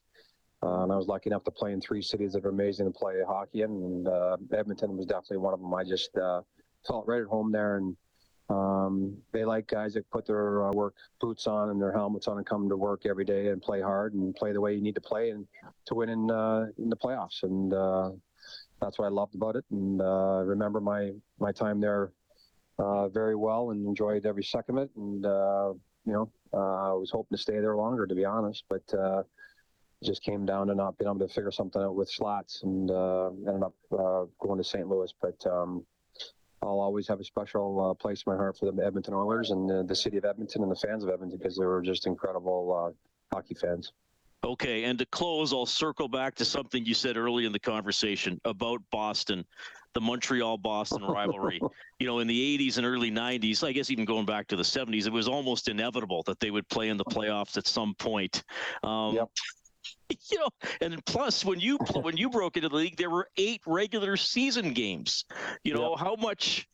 Uh, 0.63 0.83
and 0.83 0.91
I 0.91 0.95
was 0.95 1.07
lucky 1.07 1.29
enough 1.29 1.43
to 1.45 1.51
play 1.51 1.73
in 1.73 1.81
three 1.81 2.01
cities 2.01 2.33
that 2.33 2.45
are 2.45 2.49
amazing 2.49 2.91
to 2.91 2.97
play 2.97 3.15
hockey 3.25 3.61
in, 3.61 3.69
and 3.69 4.07
uh, 4.07 4.37
Edmonton 4.53 4.97
was 4.97 5.05
definitely 5.05 5.37
one 5.37 5.53
of 5.53 5.59
them. 5.59 5.73
I 5.73 5.83
just 5.83 6.15
uh, 6.17 6.41
felt 6.87 7.07
right 7.07 7.21
at 7.21 7.27
home 7.27 7.51
there, 7.51 7.77
and 7.77 7.95
um, 8.49 9.17
they 9.31 9.45
like 9.45 9.67
guys 9.67 9.93
that 9.93 10.09
put 10.11 10.25
their 10.25 10.65
uh, 10.65 10.71
work 10.71 10.95
boots 11.21 11.47
on 11.47 11.69
and 11.69 11.81
their 11.81 11.91
helmets 11.91 12.27
on 12.27 12.37
and 12.37 12.45
come 12.45 12.67
to 12.69 12.77
work 12.77 13.05
every 13.05 13.25
day 13.25 13.47
and 13.47 13.61
play 13.61 13.81
hard 13.81 14.13
and 14.13 14.35
play 14.35 14.51
the 14.53 14.61
way 14.61 14.73
you 14.73 14.81
need 14.81 14.95
to 14.95 15.01
play 15.01 15.29
and 15.29 15.47
to 15.85 15.95
win 15.95 16.09
in 16.09 16.19
in 16.77 16.89
the 16.89 16.97
playoffs. 16.97 17.43
And 17.43 17.73
that's 18.81 18.99
what 18.99 19.05
I 19.05 19.09
loved 19.09 19.35
about 19.35 19.55
it. 19.55 19.65
And 19.71 20.01
I 20.01 20.41
remember 20.41 20.79
my 20.79 21.11
my 21.39 21.51
time 21.51 21.79
there 21.79 22.11
very 22.77 23.35
well 23.35 23.71
and 23.71 23.85
enjoyed 23.85 24.25
every 24.25 24.43
second 24.43 24.77
of 24.77 24.83
it. 24.85 24.91
And 24.95 25.23
you 26.05 26.13
know, 26.13 26.31
I 26.53 26.93
was 26.93 27.09
hoping 27.11 27.35
to 27.37 27.41
stay 27.41 27.59
there 27.59 27.75
longer, 27.75 28.05
to 28.05 28.15
be 28.15 28.25
honest, 28.25 28.63
but 28.69 28.83
just 30.03 30.23
came 30.23 30.45
down 30.45 30.67
to 30.67 30.75
not 30.75 30.97
being 30.97 31.09
able 31.09 31.27
to 31.27 31.33
figure 31.33 31.51
something 31.51 31.81
out 31.81 31.95
with 31.95 32.09
Slats 32.09 32.61
and 32.63 32.89
uh, 32.91 33.29
ended 33.47 33.63
up 33.63 33.73
uh, 33.91 34.25
going 34.39 34.57
to 34.57 34.63
St. 34.63 34.87
Louis. 34.87 35.13
But 35.21 35.45
um, 35.47 35.85
I'll 36.61 36.79
always 36.79 37.07
have 37.07 37.19
a 37.19 37.23
special 37.23 37.91
uh, 37.91 37.93
place 37.93 38.23
in 38.25 38.31
my 38.31 38.37
heart 38.37 38.57
for 38.57 38.71
the 38.71 38.85
Edmonton 38.85 39.13
Oilers 39.13 39.51
and 39.51 39.87
the 39.87 39.95
city 39.95 40.17
of 40.17 40.25
Edmonton 40.25 40.63
and 40.63 40.71
the 40.71 40.75
fans 40.75 41.03
of 41.03 41.09
Edmonton 41.09 41.37
because 41.37 41.57
they 41.57 41.65
were 41.65 41.81
just 41.81 42.07
incredible 42.07 42.93
uh, 42.93 43.35
hockey 43.35 43.55
fans. 43.55 43.91
Okay, 44.45 44.83
and 44.83 44.99
to 44.99 45.05
close, 45.07 45.51
I'll 45.51 45.65
circle 45.65 46.07
back 46.07 46.35
to 46.35 46.45
something 46.45 46.85
you 46.85 46.93
said 46.93 47.17
early 47.17 47.45
in 47.45 47.51
the 47.51 47.59
conversation 47.59 48.39
about 48.45 48.79
Boston, 48.91 49.43
the 49.95 50.01
Montreal 50.01 50.59
Boston 50.59 51.03
rivalry. 51.03 51.59
you 51.99 52.05
know, 52.05 52.19
in 52.19 52.27
the 52.27 52.57
80s 52.57 52.77
and 52.77 52.85
early 52.85 53.09
90s, 53.09 53.63
I 53.67 53.71
guess 53.71 53.89
even 53.89 54.05
going 54.05 54.25
back 54.25 54.47
to 54.47 54.55
the 54.55 54.63
70s, 54.63 55.07
it 55.07 55.11
was 55.11 55.27
almost 55.27 55.67
inevitable 55.67 56.21
that 56.23 56.39
they 56.39 56.51
would 56.51 56.67
play 56.69 56.89
in 56.89 56.97
the 56.97 57.05
playoffs 57.05 57.57
at 57.57 57.65
some 57.65 57.95
point. 57.95 58.43
Um, 58.83 59.15
yep. 59.15 59.29
you 60.29 60.37
know, 60.37 60.49
and 60.81 61.03
plus 61.05 61.43
when 61.43 61.59
you 61.59 61.77
when 62.01 62.15
you 62.15 62.29
broke 62.29 62.55
into 62.55 62.69
the 62.69 62.75
league, 62.75 62.97
there 62.97 63.09
were 63.09 63.27
eight 63.37 63.61
regular 63.65 64.15
season 64.15 64.73
games. 64.73 65.25
You 65.63 65.73
know 65.73 65.91
yep. 65.91 65.99
how 65.99 66.15
much 66.15 66.67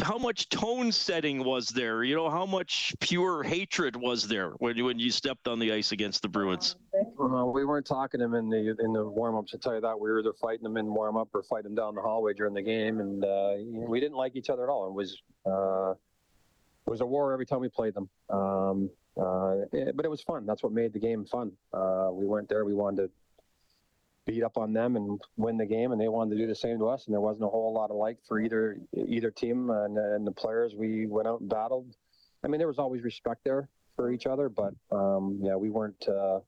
how 0.00 0.18
much 0.18 0.48
tone 0.48 0.92
setting 0.92 1.44
was 1.44 1.68
there? 1.68 2.04
You 2.04 2.14
know 2.14 2.30
how 2.30 2.46
much 2.46 2.94
pure 3.00 3.42
hatred 3.42 3.96
was 3.96 4.26
there 4.26 4.50
when 4.58 4.76
you 4.76 4.84
when 4.84 4.98
you 4.98 5.10
stepped 5.10 5.48
on 5.48 5.58
the 5.58 5.72
ice 5.72 5.92
against 5.92 6.22
the 6.22 6.28
Bruins? 6.28 6.76
Well, 7.16 7.52
we 7.52 7.64
weren't 7.64 7.86
talking 7.86 8.20
to 8.20 8.24
them 8.24 8.34
in 8.34 8.48
the 8.48 8.76
in 8.82 8.92
the 8.92 9.04
warm 9.04 9.36
ups. 9.36 9.52
To 9.52 9.58
tell 9.58 9.74
you 9.74 9.80
that, 9.80 9.98
we 9.98 10.10
were 10.10 10.20
either 10.20 10.32
fighting 10.40 10.62
them 10.62 10.76
in 10.76 10.86
warm 10.86 11.16
up 11.16 11.28
or 11.34 11.42
fighting 11.42 11.64
them 11.64 11.74
down 11.74 11.94
the 11.94 12.02
hallway 12.02 12.32
during 12.34 12.54
the 12.54 12.62
game, 12.62 13.00
and 13.00 13.24
uh, 13.24 13.54
we 13.88 14.00
didn't 14.00 14.16
like 14.16 14.36
each 14.36 14.50
other 14.50 14.64
at 14.64 14.68
all. 14.68 14.86
It 14.88 14.94
was 14.94 15.22
uh, 15.46 15.92
it 15.92 16.90
was 16.90 17.00
a 17.00 17.06
war 17.06 17.32
every 17.32 17.46
time 17.46 17.60
we 17.60 17.68
played 17.68 17.94
them. 17.94 18.08
Um, 18.30 18.90
uh, 19.20 19.66
it, 19.72 19.96
but 19.96 20.04
it 20.04 20.10
was 20.10 20.22
fun. 20.22 20.46
That's 20.46 20.62
what 20.62 20.72
made 20.72 20.92
the 20.92 20.98
game 20.98 21.24
fun. 21.24 21.52
Uh, 21.72 22.08
we 22.12 22.24
weren't 22.24 22.48
there. 22.48 22.64
We 22.64 22.74
wanted 22.74 23.02
to 23.02 23.10
beat 24.26 24.42
up 24.42 24.56
on 24.56 24.72
them 24.72 24.96
and 24.96 25.20
win 25.36 25.56
the 25.56 25.66
game, 25.66 25.92
and 25.92 26.00
they 26.00 26.08
wanted 26.08 26.36
to 26.36 26.40
do 26.40 26.46
the 26.46 26.54
same 26.54 26.78
to 26.78 26.88
us. 26.88 27.06
And 27.06 27.14
there 27.14 27.20
wasn't 27.20 27.44
a 27.44 27.48
whole 27.48 27.72
lot 27.72 27.90
of 27.90 27.96
like 27.96 28.18
for 28.26 28.40
either 28.40 28.78
either 28.94 29.30
team 29.30 29.70
and, 29.70 29.98
and 29.98 30.26
the 30.26 30.32
players. 30.32 30.74
We 30.74 31.06
went 31.06 31.28
out 31.28 31.40
and 31.40 31.48
battled. 31.48 31.96
I 32.44 32.48
mean, 32.48 32.58
there 32.58 32.68
was 32.68 32.78
always 32.78 33.02
respect 33.02 33.42
there 33.44 33.68
for 33.96 34.10
each 34.10 34.26
other, 34.26 34.48
but 34.48 34.74
um, 34.90 35.38
yeah, 35.42 35.56
we 35.56 35.70
weren't. 35.70 36.08
Uh, 36.08 36.40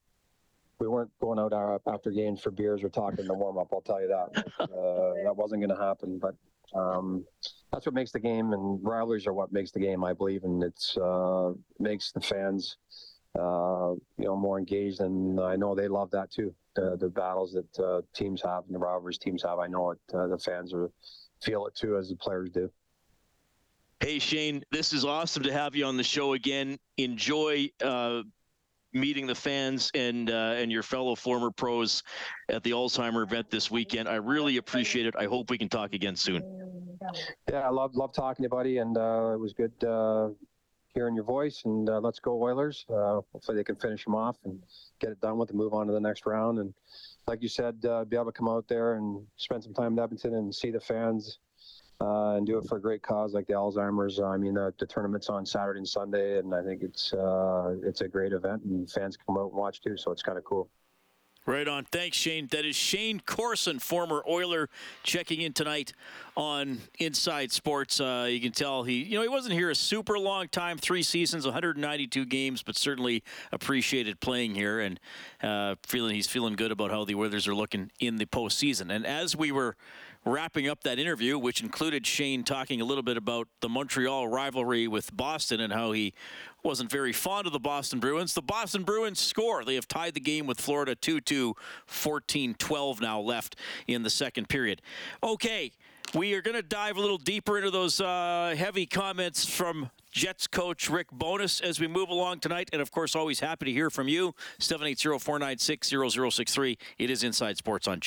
we 0.81 0.89
weren't 0.89 1.11
going 1.21 1.39
out 1.39 1.81
after 1.87 2.11
games 2.11 2.41
for 2.41 2.51
beers 2.51 2.83
or 2.83 2.89
talking 2.89 3.21
in 3.21 3.27
the 3.29 3.35
warm 3.35 3.59
up. 3.59 3.69
I'll 3.73 3.81
tell 3.81 4.01
you 4.01 4.09
that. 4.09 4.45
Uh, 4.61 5.15
that 5.25 5.37
wasn't 5.37 5.61
going 5.61 5.77
to 5.77 5.83
happen. 5.83 6.19
But 6.19 6.35
um, 6.75 7.25
that's 7.73 7.87
what 7.87 7.95
makes 7.95 8.11
the 8.11 8.19
game, 8.19 8.53
and 8.53 8.81
rivalries 8.83 9.27
are 9.27 9.33
what 9.33 9.53
makes 9.53 9.71
the 9.71 9.79
game, 9.79 10.05
I 10.05 10.13
believe, 10.13 10.45
and 10.45 10.63
it's 10.63 10.97
uh, 10.97 11.53
makes 11.79 12.13
the 12.13 12.21
fans, 12.21 12.77
uh, 13.39 13.93
you 14.19 14.25
know, 14.25 14.37
more 14.37 14.59
engaged, 14.59 15.01
and 15.01 15.41
I 15.41 15.57
know 15.57 15.75
they 15.75 15.89
love 15.89 16.11
that 16.11 16.31
too. 16.31 16.55
The, 16.75 16.97
the 16.97 17.09
battles 17.09 17.53
that 17.53 17.85
uh, 17.85 18.03
teams 18.15 18.43
have 18.43 18.65
and 18.67 18.75
the 18.75 18.79
rivalries 18.79 19.19
teams 19.19 19.43
have, 19.45 19.61
I 19.61 19.69
know 19.69 19.93
it. 19.93 19.99
Uh, 20.13 20.27
the 20.27 20.39
fans 20.39 20.75
are, 20.75 20.91
feel 21.41 21.67
it 21.67 21.75
too, 21.77 21.97
as 21.97 22.09
the 22.09 22.17
players 22.17 22.51
do. 22.51 22.69
Hey 24.01 24.19
Shayne, 24.19 24.63
this 24.73 24.93
is 24.93 25.05
awesome 25.05 25.45
to 25.45 25.53
have 25.53 25.77
you 25.77 25.85
on 25.85 25.97
the 25.97 26.03
show 26.03 26.33
again. 26.33 26.77
Enjoy 26.99 27.71
uh, 27.83 28.23
meeting 28.93 29.27
the 29.27 29.35
fans 29.35 29.91
and 29.95 30.31
uh, 30.31 30.55
and 30.57 30.71
your 30.71 30.83
fellow 30.83 31.15
former 31.15 31.51
pros 31.51 32.03
at 32.49 32.63
the 32.65 32.73
Alzheimer 32.73 33.23
event 33.23 33.51
this 33.51 33.71
weekend. 33.71 34.09
I 34.09 34.17
really 34.17 34.57
appreciate 34.57 35.07
it. 35.07 35.15
I 35.17 35.27
hope 35.27 35.51
we 35.51 35.59
can 35.59 35.69
talk 35.69 35.95
again 35.95 36.17
soon. 36.17 36.43
Yeah, 37.51 37.61
I 37.61 37.71
love 37.71 37.95
love 37.95 38.13
talking 38.13 38.43
to 38.43 38.47
you, 38.47 38.49
buddy, 38.49 38.79
and 38.79 38.99
uh, 38.99 39.31
it 39.33 39.39
was 39.39 39.53
good 39.53 39.73
uh, 39.85 40.31
hearing 40.95 41.15
your 41.15 41.25
voice. 41.25 41.63
And 41.65 41.89
uh, 41.89 42.01
let's 42.01 42.21
go 42.21 42.41
Oilers. 42.41 42.87
Uh, 42.89 43.21
hopefully 43.33 43.57
they 43.57 43.65
can 43.65 43.77
finish 43.77 44.05
them 44.05 44.15
off 44.15 44.37
and 44.45 44.59
get 45.01 45.11
it 45.11 45.21
done 45.21 45.37
with 45.37 45.51
and 45.51 45.59
move 45.59 45.75
on 45.75 45.87
to 45.89 45.93
the 45.93 46.01
next 46.01 46.25
round. 46.25 46.59
And 46.59 46.73
like 47.27 47.43
you 47.43 47.49
said, 47.49 47.85
uh, 47.85 48.05
be 48.05 48.17
able 48.17 48.27
to 48.27 48.33
come 48.33 48.49
out 48.49 48.67
there 48.69 48.95
and 48.95 49.27
spend 49.37 49.65
some 49.65 49.75
time 49.75 49.93
in 49.93 49.99
Edmonton 49.99 50.35
and 50.35 50.55
see 50.55 50.71
the 50.71 50.81
fans 50.81 51.39
uh, 52.01 52.37
and 52.37 52.47
do 52.47 52.59
it 52.59 52.67
for 52.69 52.79
a 52.79 52.81
great 52.81 53.03
cause 53.03 53.35
like 53.35 53.47
the 53.47 53.53
Alzheimer's. 53.53 54.21
I 54.21 54.37
mean, 54.37 54.55
the, 54.55 54.73
the 54.79 54.87
tournament's 54.87 55.29
on 55.29 55.45
Saturday 55.45 55.79
and 55.79 55.89
Sunday, 55.89 56.39
and 56.39 56.55
I 56.55 56.63
think 56.63 56.83
it's 56.83 57.13
uh, 57.13 57.75
it's 57.83 58.01
a 58.01 58.09
great 58.09 58.33
event, 58.33 58.63
and 58.65 58.91
fans 58.91 59.17
can 59.17 59.27
come 59.27 59.39
out 59.39 59.51
and 59.51 59.59
watch 59.59 59.81
too. 59.81 59.97
So 59.97 60.11
it's 60.13 60.23
kind 60.23 60.39
of 60.39 60.45
cool. 60.45 60.69
Right 61.47 61.69
on. 61.69 61.85
Thanks, 61.85 62.17
Shayne. 62.17 62.47
That 62.53 62.65
is 62.65 62.75
Shayne 62.75 63.21
Corson, 63.21 63.79
former 63.79 64.25
Oiler, 64.27 64.71
checking 65.03 65.43
in 65.43 65.53
tonight 65.53 65.93
on 66.39 66.79
Inside 66.99 67.53
Sports. 67.53 68.01
Uh, 68.01 68.27
you 68.31 68.41
can 68.41 68.53
tell 68.53 68.83
he, 68.85 69.03
you 69.03 69.17
know, 69.17 69.23
he 69.23 69.29
wasn't 69.29 69.53
here 69.53 69.69
a 69.69 69.75
super 69.75 70.19
long 70.19 70.49
time, 70.49 70.79
three 70.79 71.03
seasons, 71.03 71.45
192 71.45 72.25
games, 72.25 72.63
but 72.63 72.77
certainly 72.77 73.23
appreciated 73.53 74.21
playing 74.21 74.55
here 74.55 74.81
and 74.81 74.99
uh, 75.43 75.75
feeling 75.83 76.15
he's 76.15 76.27
feeling 76.27 76.55
good 76.55 76.73
about 76.73 76.91
how 76.91 77.05
the 77.05 77.15
Oilers 77.15 77.47
are 77.47 77.55
looking 77.55 77.91
in 78.01 78.17
the 78.17 78.25
postseason. 78.25 78.91
And 78.91 79.07
as 79.07 79.37
we 79.37 79.53
were 79.53 79.77
wrapping 80.25 80.69
up 80.69 80.83
that 80.83 80.99
interview, 80.99 81.39
which 81.39 81.63
included 81.63 82.07
Shayne 82.07 82.45
talking 82.45 82.81
a 82.81 82.85
little 82.85 83.03
bit 83.03 83.17
about 83.17 83.49
the 83.61 83.69
Montreal 83.69 84.29
rivalry 84.29 84.89
with 84.89 85.15
Boston 85.17 85.61
and 85.61 85.73
how 85.73 85.93
he 85.93 86.15
wasn't 86.63 86.91
very 86.91 87.13
fond 87.13 87.47
of 87.47 87.53
the 87.53 87.59
Boston 87.59 88.01
Bruins. 88.01 88.35
The 88.35 88.43
Boston 88.43 88.85
Bruins 88.85 89.21
score. 89.21 89.65
They 89.65 89.75
have 89.75 89.87
tied 89.87 90.15
the 90.15 90.21
game 90.21 90.47
with 90.47 90.61
Florida 90.61 90.95
2 90.95 91.21
2, 91.21 91.55
14 91.87 92.55
12 92.55 93.01
now 93.01 93.21
left 93.21 93.57
in 93.87 94.03
the 94.03 94.11
second 94.11 94.49
period. 94.49 94.81
Okay, 95.23 95.73
we 96.15 96.33
are 96.35 96.43
going 96.43 96.57
to 96.57 96.63
dive 96.63 96.97
a 96.97 97.01
little 97.01 97.19
deeper 97.19 97.59
into 97.59 97.71
those 97.71 98.01
uh, 98.01 98.55
heavy 98.57 98.87
comments 98.87 99.45
from 99.45 99.91
Jets 100.11 100.47
coach 100.47 100.89
Rick 100.89 101.09
Bowness 101.13 101.61
as 101.61 101.81
we 101.81 101.89
move 101.89 102.09
along 102.09 102.39
tonight. 102.41 102.71
And 102.73 102.81
of 102.81 102.91
course, 102.91 103.17
always 103.17 103.41
happy 103.41 103.67
to 103.67 103.73
hear 103.73 103.91
from 103.91 104.09
you. 104.09 104.35
780 104.59 105.19
496 105.19 105.89
0063. 105.89 106.79
It 106.99 107.11
is 107.11 107.25
Inside 107.25 107.59
Sports 107.59 107.89
on 107.89 108.01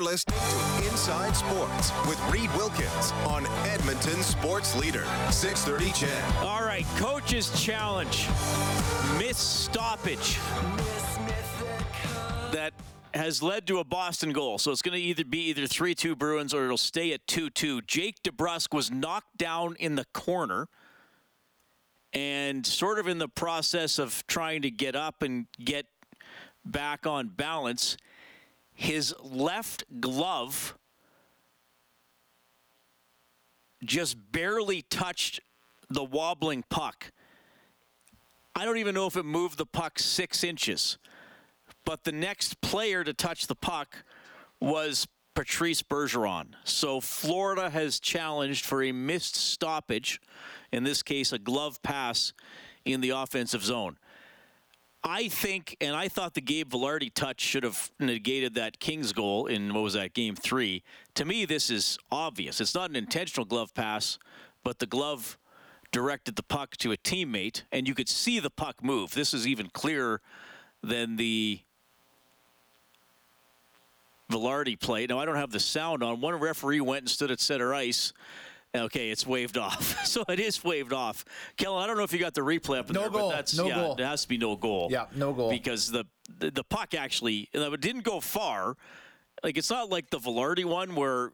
CHED. 0.00 0.04
listening 0.04 0.38
to 0.38 0.90
Inside 0.90 1.36
Sports 1.36 1.92
with 2.06 2.20
Reed 2.30 2.50
Wilkins 2.56 3.12
on 3.26 3.46
Edmonton 3.66 4.22
Sports 4.22 4.76
Leader, 4.76 5.04
630 5.30 5.92
CHED. 5.92 6.44
All 6.44 6.62
right, 6.62 6.84
coach's 6.96 7.50
challenge. 7.62 8.26
Miss 9.18 9.38
stoppage. 9.38 10.38
That 12.52 12.72
has 13.14 13.42
led 13.42 13.66
to 13.68 13.78
a 13.78 13.84
Boston 13.84 14.32
goal. 14.32 14.58
So 14.58 14.70
it's 14.70 14.82
going 14.82 14.96
to 14.96 15.02
either 15.02 15.24
be 15.24 15.48
either 15.48 15.66
3 15.66 15.94
2 15.94 16.16
Bruins 16.16 16.52
or 16.52 16.64
it'll 16.64 16.76
stay 16.76 17.12
at 17.12 17.26
2 17.26 17.50
2. 17.50 17.82
Jake 17.82 18.22
DeBrusk 18.22 18.74
was 18.74 18.90
knocked 18.90 19.38
down 19.38 19.76
in 19.78 19.94
the 19.94 20.04
corner 20.12 20.68
and 22.12 22.66
sort 22.66 22.98
of 22.98 23.08
in 23.08 23.18
the 23.18 23.28
process 23.28 23.98
of 23.98 24.26
trying 24.26 24.62
to 24.62 24.70
get 24.70 24.94
up 24.94 25.22
and 25.22 25.46
get 25.58 25.86
back 26.64 27.06
on 27.06 27.28
balance 27.28 27.96
his 28.76 29.14
left 29.22 29.84
glove 30.00 30.76
just 33.82 34.16
barely 34.30 34.82
touched 34.82 35.40
the 35.88 36.04
wobbling 36.04 36.62
puck. 36.68 37.10
I 38.54 38.64
don't 38.64 38.78
even 38.78 38.94
know 38.94 39.06
if 39.06 39.16
it 39.16 39.24
moved 39.24 39.58
the 39.58 39.66
puck 39.66 39.98
six 39.98 40.44
inches. 40.44 40.98
But 41.84 42.04
the 42.04 42.12
next 42.12 42.60
player 42.60 43.02
to 43.02 43.14
touch 43.14 43.46
the 43.46 43.54
puck 43.54 44.04
was 44.60 45.06
Patrice 45.34 45.82
Bergeron. 45.82 46.48
So 46.64 47.00
Florida 47.00 47.70
has 47.70 47.98
challenged 48.00 48.64
for 48.64 48.82
a 48.82 48.92
missed 48.92 49.36
stoppage, 49.36 50.20
in 50.72 50.84
this 50.84 51.02
case, 51.02 51.32
a 51.32 51.38
glove 51.38 51.82
pass 51.82 52.32
in 52.84 53.00
the 53.00 53.10
offensive 53.10 53.64
zone. 53.64 53.98
I 55.08 55.28
think, 55.28 55.76
and 55.80 55.94
I 55.94 56.08
thought 56.08 56.34
the 56.34 56.40
Gabe 56.40 56.68
Vilardi 56.68 57.14
touch 57.14 57.40
should 57.40 57.62
have 57.62 57.92
negated 58.00 58.54
that 58.54 58.80
Kings 58.80 59.12
goal 59.12 59.46
in 59.46 59.72
what 59.72 59.84
was 59.84 59.94
that 59.94 60.14
game 60.14 60.34
three. 60.34 60.82
To 61.14 61.24
me, 61.24 61.44
this 61.44 61.70
is 61.70 61.96
obvious. 62.10 62.60
It's 62.60 62.74
not 62.74 62.90
an 62.90 62.96
intentional 62.96 63.44
glove 63.44 63.72
pass, 63.72 64.18
but 64.64 64.80
the 64.80 64.86
glove 64.86 65.38
directed 65.92 66.34
the 66.34 66.42
puck 66.42 66.76
to 66.78 66.90
a 66.90 66.96
teammate, 66.96 67.62
and 67.70 67.86
you 67.86 67.94
could 67.94 68.08
see 68.08 68.40
the 68.40 68.50
puck 68.50 68.82
move. 68.82 69.14
This 69.14 69.32
is 69.32 69.46
even 69.46 69.68
clearer 69.68 70.20
than 70.82 71.14
the 71.14 71.60
Vilardi 74.28 74.78
play. 74.78 75.06
Now, 75.06 75.20
I 75.20 75.24
don't 75.24 75.36
have 75.36 75.52
the 75.52 75.60
sound 75.60 76.02
on. 76.02 76.20
One 76.20 76.34
referee 76.34 76.80
went 76.80 77.02
and 77.02 77.08
stood 77.08 77.30
at 77.30 77.38
center 77.38 77.72
ice. 77.72 78.12
Okay, 78.74 79.10
it's 79.10 79.26
waved 79.26 79.56
off. 79.56 80.04
so 80.06 80.22
it 80.28 80.38
is 80.40 80.62
waved 80.62 80.92
off. 80.92 81.24
Kellen, 81.56 81.82
I 81.82 81.86
don't 81.86 81.96
know 81.96 82.02
if 82.02 82.12
you 82.12 82.18
got 82.18 82.34
the 82.34 82.42
replay 82.42 82.78
up 82.78 82.88
in 82.90 82.94
No 82.94 83.02
there, 83.02 83.10
goal. 83.10 83.30
but 83.30 83.36
that's 83.36 83.56
No 83.56 83.66
yeah, 83.68 83.74
goal. 83.76 83.94
it 83.94 84.00
has 84.00 84.22
to 84.22 84.28
be 84.28 84.36
no 84.38 84.56
goal. 84.56 84.88
Yeah, 84.90 85.06
no 85.14 85.32
goal. 85.32 85.50
Because 85.50 85.90
the 85.90 86.04
the, 86.38 86.50
the 86.50 86.64
puck 86.64 86.94
actually 86.94 87.48
it 87.52 87.80
didn't 87.80 88.02
go 88.04 88.20
far. 88.20 88.76
Like 89.42 89.56
it's 89.56 89.70
not 89.70 89.88
like 89.90 90.10
the 90.10 90.18
Vilardi 90.18 90.64
one 90.64 90.94
where 90.94 91.32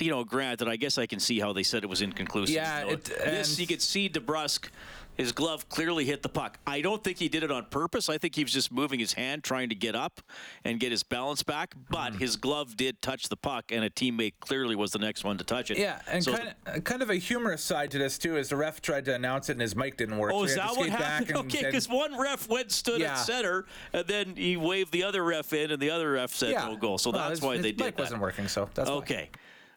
you 0.00 0.10
know, 0.10 0.24
granted, 0.24 0.66
I 0.68 0.74
guess 0.74 0.98
I 0.98 1.06
can 1.06 1.20
see 1.20 1.38
how 1.38 1.52
they 1.52 1.62
said 1.62 1.84
it 1.84 1.86
was 1.88 2.02
inconclusive. 2.02 2.52
Yeah, 2.56 2.84
it- 2.88 3.04
this 3.04 3.60
you 3.60 3.66
could 3.68 3.80
see 3.80 4.08
DeBrusk, 4.08 4.70
his 5.16 5.32
glove 5.32 5.68
clearly 5.68 6.04
hit 6.04 6.22
the 6.22 6.28
puck. 6.28 6.58
I 6.66 6.80
don't 6.80 7.02
think 7.02 7.18
he 7.18 7.28
did 7.28 7.42
it 7.42 7.50
on 7.50 7.66
purpose. 7.66 8.08
I 8.08 8.18
think 8.18 8.34
he 8.34 8.42
was 8.44 8.52
just 8.52 8.72
moving 8.72 8.98
his 9.00 9.12
hand, 9.12 9.44
trying 9.44 9.68
to 9.68 9.74
get 9.74 9.94
up 9.94 10.20
and 10.64 10.80
get 10.80 10.90
his 10.90 11.02
balance 11.02 11.42
back. 11.42 11.74
But 11.90 12.04
Mm-hmm. 12.12 12.18
his 12.18 12.36
glove 12.36 12.76
did 12.76 13.00
touch 13.00 13.28
the 13.28 13.36
puck, 13.36 13.72
and 13.72 13.84
a 13.84 13.90
teammate 13.90 14.34
clearly 14.40 14.76
was 14.76 14.90
the 14.92 14.98
next 14.98 15.24
one 15.24 15.38
to 15.38 15.44
touch 15.44 15.70
it. 15.70 15.78
Yeah, 15.78 16.00
and 16.10 16.22
So- 16.22 16.36
kind 16.36 16.54
of, 16.66 16.84
kind 16.84 17.02
of 17.02 17.10
a 17.10 17.14
humorous 17.16 17.62
side 17.62 17.90
to 17.92 17.98
this 17.98 18.18
too 18.18 18.36
is 18.36 18.48
the 18.50 18.56
ref 18.56 18.80
tried 18.82 19.04
to 19.06 19.14
announce 19.14 19.48
it 19.48 19.52
and 19.52 19.60
his 19.62 19.74
mic 19.76 19.96
didn't 19.96 20.18
work. 20.18 20.32
Oh, 20.34 20.40
so 20.40 20.44
is 20.44 20.54
that 20.56 20.76
what 20.76 20.88
happened? 20.90 21.30
and- 21.36 21.38
okay, 21.38 21.64
because 21.64 21.88
one 21.88 22.18
ref 22.18 22.48
went 22.48 22.70
stood 22.72 23.00
Yeah. 23.00 23.12
at 23.12 23.18
center, 23.20 23.66
and 23.92 24.06
then 24.06 24.36
he 24.36 24.56
waved 24.56 24.92
the 24.92 25.04
other 25.04 25.24
ref 25.24 25.52
in, 25.52 25.70
and 25.70 25.80
the 25.80 25.90
other 25.90 26.12
ref 26.12 26.34
said 26.34 26.50
yeah. 26.52 26.66
no 26.66 26.76
goal. 26.76 26.98
So 26.98 27.10
Well, 27.10 27.20
that's 27.20 27.30
his- 27.38 27.40
why 27.42 27.54
his 27.54 27.62
they 27.62 27.72
did 27.72 27.84
mic 27.84 27.96
that. 27.96 28.02
wasn't 28.02 28.20
working, 28.20 28.48
so 28.48 28.68
that's 28.74 28.90
why. 28.90 28.96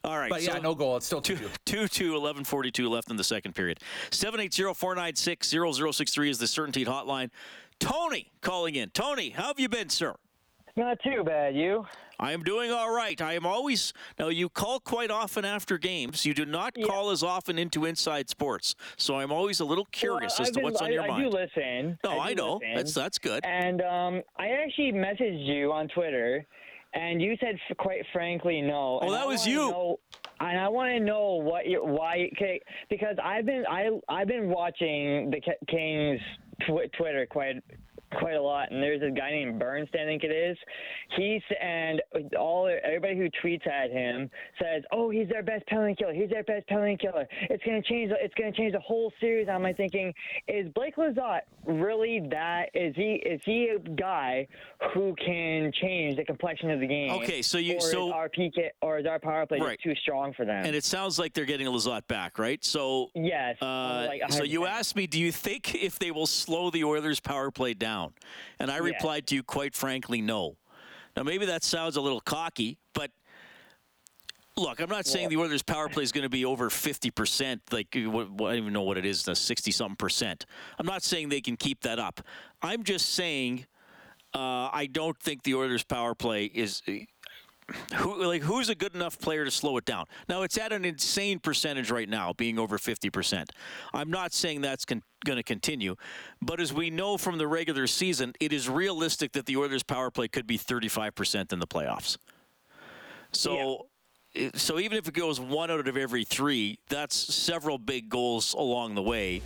Okay. 0.07 0.13
All 0.13 0.19
right. 0.19 0.29
But 0.29 0.41
yeah, 0.43 0.53
so 0.53 0.59
no 0.61 0.75
goal. 0.75 0.97
It's 0.97 1.05
still 1.05 1.21
two. 1.21 1.37
2 1.65 1.87
2 1.87 2.15
11 2.15 2.43
42 2.43 2.89
left 2.89 3.09
in 3.11 3.17
the 3.17 3.23
second 3.23 3.53
period. 3.55 3.79
780 4.11 4.73
496 4.73 5.49
0063 5.49 6.29
is 6.29 6.39
the 6.39 6.47
Certainty 6.47 6.85
hotline. 6.85 7.29
Tony 7.79 8.31
calling 8.41 8.75
in. 8.75 8.89
Tony, 8.89 9.29
how 9.29 9.47
have 9.47 9.59
you 9.59 9.69
been, 9.69 9.89
sir? 9.89 10.15
Not 10.75 10.99
too 11.03 11.23
bad, 11.23 11.55
you. 11.55 11.85
I 12.19 12.33
am 12.33 12.43
doing 12.43 12.71
all 12.71 12.91
right. 12.93 13.19
I 13.19 13.33
am 13.33 13.45
always 13.47 13.93
now. 14.19 14.27
You 14.29 14.47
call 14.47 14.79
quite 14.79 15.09
often 15.11 15.43
after 15.43 15.77
games. 15.79 16.23
You 16.25 16.35
do 16.35 16.45
not 16.45 16.75
call 16.85 17.09
as 17.11 17.23
often 17.23 17.57
into 17.59 17.85
Inside 17.85 18.29
Sports, 18.29 18.75
so 18.95 19.19
I'm 19.19 19.31
always 19.31 19.59
a 19.59 19.65
little 19.65 19.85
curious 19.85 20.33
Well, 20.37 20.41
as 20.43 20.47
I've 20.49 20.53
to 20.53 20.59
been- 20.59 20.63
what's 20.63 20.81
on 20.81 20.87
I, 20.89 20.91
your 20.91 21.03
I 21.03 21.07
mind. 21.07 21.23
do 21.31 21.37
listen. 21.37 21.99
no, 22.03 22.11
do 22.13 22.19
I, 22.19 22.33
know 22.35 22.53
listen. 22.55 22.75
that's 22.75 22.93
that's 22.93 23.17
good. 23.19 23.43
And 23.45 23.81
um, 23.81 24.21
I 24.37 24.49
actually 24.49 24.91
messaged 24.93 25.45
you 25.45 25.71
on 25.71 25.87
Twitter, 25.89 26.45
and 26.93 27.21
you 27.21 27.35
said, 27.39 27.57
quite 27.77 28.03
frankly, 28.13 28.61
no. 28.61 28.99
Oh, 29.01 29.05
And 29.05 29.13
that 29.13 29.23
I 29.23 29.25
was 29.25 29.45
you. 29.45 29.57
Know, 29.69 29.99
and 30.39 30.59
I 30.59 30.67
want 30.69 30.89
to 30.91 30.99
know 30.99 31.35
what 31.35 31.67
you 31.67 31.83
why 31.83 32.29
because 32.89 33.15
I've 33.23 33.45
been 33.45 33.63
I 33.69 33.89
I've 34.07 34.27
been 34.27 34.49
watching 34.49 35.31
the 35.31 35.41
Kings 35.67 36.19
tw- 36.61 36.91
Twitter 36.95 37.25
quite 37.29 37.55
quite 38.19 38.35
a 38.35 38.41
lot, 38.41 38.71
and 38.71 38.81
there's 38.81 39.01
a 39.01 39.11
guy 39.11 39.31
named 39.31 39.59
Burns, 39.59 39.89
I 39.93 40.05
think 40.05 40.23
it 40.23 40.31
is. 40.31 40.57
He's 41.15 41.41
and 41.61 42.01
all 42.37 42.69
everybody 42.83 43.17
who 43.17 43.29
tweets 43.43 43.67
at 43.67 43.91
him 43.91 44.29
says, 44.61 44.83
"Oh, 44.91 45.09
he's 45.09 45.27
their 45.29 45.43
best 45.43 45.65
penalty 45.67 45.95
killer. 45.95 46.13
He's 46.13 46.29
their 46.29 46.43
best 46.43 46.67
penalty 46.67 46.97
killer. 46.97 47.27
It's 47.49 47.63
gonna 47.63 47.81
change. 47.81 48.11
It's 48.19 48.33
gonna 48.35 48.51
change 48.51 48.73
the 48.73 48.79
whole 48.79 49.11
series." 49.19 49.47
I'm 49.49 49.63
like 49.63 49.77
thinking, 49.77 50.13
is 50.47 50.67
Blake 50.73 50.95
Lizotte 50.95 51.41
really 51.65 52.21
that? 52.31 52.69
Is 52.73 52.95
he 52.95 53.15
is 53.25 53.41
he 53.45 53.69
a 53.75 53.79
guy 53.79 54.47
who 54.93 55.15
can 55.23 55.71
change 55.81 56.17
the 56.17 56.23
complexion 56.25 56.71
of 56.71 56.79
the 56.79 56.87
game? 56.87 57.11
Okay, 57.11 57.41
so 57.41 57.57
you- 57.57 57.75
or 57.75 57.81
so- 57.81 58.07
is 58.07 58.13
our 58.13 58.29
PK 58.29 58.69
or 58.81 58.99
is 58.99 59.05
our 59.05 59.19
power 59.19 59.45
play 59.45 59.59
Right. 59.59 59.79
too 59.81 59.95
strong 59.95 60.33
for 60.33 60.45
them? 60.45 60.65
and 60.65 60.75
it 60.75 60.83
sounds 60.83 61.19
like 61.19 61.33
they're 61.33 61.45
getting 61.45 61.67
Lizotte 61.67 62.07
back, 62.07 62.39
right? 62.39 62.63
So 62.63 63.09
yes. 63.15 63.57
Uh, 63.61 64.05
like 64.07 64.31
so 64.31 64.43
you 64.43 64.65
asked 64.65 64.95
me, 64.95 65.07
do 65.07 65.19
you 65.19 65.31
think 65.31 65.75
if 65.75 65.99
they 65.99 66.11
will 66.11 66.25
slow 66.27 66.69
the 66.69 66.83
Oilers' 66.83 67.19
power 67.19 67.51
play 67.51 67.73
down? 67.73 67.96
And 68.59 68.71
I 68.71 68.77
replied 68.77 69.27
to 69.27 69.35
you, 69.35 69.43
quite 69.43 69.75
frankly, 69.75 70.21
no. 70.21 70.57
Now 71.15 71.23
maybe 71.23 71.45
that 71.47 71.63
sounds 71.63 71.95
a 71.95 72.01
little 72.01 72.21
cocky, 72.21 72.77
but 72.93 73.11
look, 74.55 74.79
I'm 74.79 74.89
not 74.89 75.05
saying 75.05 75.29
the 75.29 75.37
Oilers' 75.37 75.63
power 75.63 75.89
play 75.89 76.03
is 76.03 76.11
going 76.11 76.23
to 76.23 76.29
be 76.29 76.45
over 76.45 76.69
50 76.69 77.11
percent. 77.11 77.61
Like 77.71 77.87
what, 77.95 78.29
what, 78.31 78.47
I 78.47 78.51
don't 78.51 78.63
even 78.63 78.73
know 78.73 78.83
what 78.83 78.97
it 78.97 79.05
is, 79.05 79.21
60 79.21 79.71
something 79.71 79.95
percent. 79.95 80.45
I'm 80.77 80.85
not 80.85 81.03
saying 81.03 81.29
they 81.29 81.41
can 81.41 81.57
keep 81.57 81.81
that 81.81 81.99
up. 81.99 82.21
I'm 82.61 82.83
just 82.83 83.09
saying 83.09 83.65
uh, 84.33 84.69
I 84.71 84.87
don't 84.91 85.17
think 85.17 85.43
the 85.43 85.55
Oilers' 85.55 85.83
power 85.83 86.13
play 86.13 86.45
is 86.45 86.81
who 87.95 88.23
like 88.23 88.41
who's 88.43 88.69
a 88.69 88.75
good 88.75 88.95
enough 88.95 89.19
player 89.19 89.43
to 89.45 89.51
slow 89.51 89.77
it 89.77 89.85
down? 89.85 90.05
Now 90.29 90.43
it's 90.43 90.57
at 90.57 90.71
an 90.71 90.85
insane 90.85 91.39
percentage 91.39 91.91
right 91.91 92.07
now, 92.07 92.33
being 92.33 92.57
over 92.59 92.77
50%. 92.77 93.49
I'm 93.93 94.09
not 94.09 94.33
saying 94.33 94.61
that's 94.61 94.85
con- 94.85 95.03
going 95.25 95.37
to 95.37 95.43
continue, 95.43 95.95
but 96.41 96.59
as 96.59 96.73
we 96.73 96.89
know 96.89 97.17
from 97.17 97.37
the 97.37 97.47
regular 97.47 97.87
season, 97.87 98.33
it 98.39 98.53
is 98.53 98.69
realistic 98.69 99.33
that 99.33 99.45
the 99.45 99.57
Oilers' 99.57 99.83
power 99.83 100.09
play 100.11 100.27
could 100.27 100.47
be 100.47 100.57
35% 100.57 101.51
in 101.51 101.59
the 101.59 101.67
playoffs. 101.67 102.17
So 103.31 103.87
it- 104.33 104.57
so 104.57 104.77
even 104.79 104.97
if 104.97 105.07
it 105.07 105.13
goes 105.13 105.39
one 105.39 105.71
out 105.71 105.87
of 105.87 105.97
every 105.97 106.23
3, 106.23 106.77
that's 106.89 107.15
several 107.15 107.77
big 107.77 108.07
goals 108.09 108.53
along 108.53 108.95
the 108.95 109.01
way. 109.01 109.41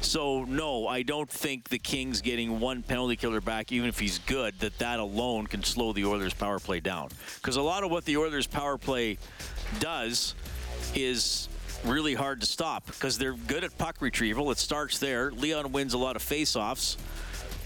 So 0.00 0.44
no, 0.44 0.86
I 0.86 1.02
don't 1.02 1.28
think 1.28 1.68
the 1.68 1.78
Kings 1.78 2.20
getting 2.20 2.60
one 2.60 2.82
penalty 2.82 3.16
killer 3.16 3.40
back, 3.40 3.72
even 3.72 3.88
if 3.88 3.98
he's 3.98 4.18
good, 4.20 4.58
that 4.60 4.78
that 4.78 5.00
alone 5.00 5.46
can 5.46 5.64
slow 5.64 5.92
the 5.92 6.04
Oilers' 6.04 6.32
power 6.32 6.58
play 6.58 6.80
down. 6.80 7.08
Because 7.36 7.56
a 7.56 7.62
lot 7.62 7.82
of 7.82 7.90
what 7.90 8.04
the 8.04 8.16
Oilers' 8.16 8.46
power 8.46 8.78
play 8.78 9.18
does 9.80 10.34
is 10.94 11.48
really 11.84 12.14
hard 12.14 12.40
to 12.40 12.46
stop 12.46 12.86
because 12.86 13.18
they're 13.18 13.34
good 13.34 13.64
at 13.64 13.76
puck 13.78 13.96
retrieval. 14.00 14.50
It 14.50 14.58
starts 14.58 14.98
there. 14.98 15.30
Leon 15.32 15.72
wins 15.72 15.92
a 15.92 15.98
lot 15.98 16.16
of 16.16 16.22
faceoffs, 16.22 16.96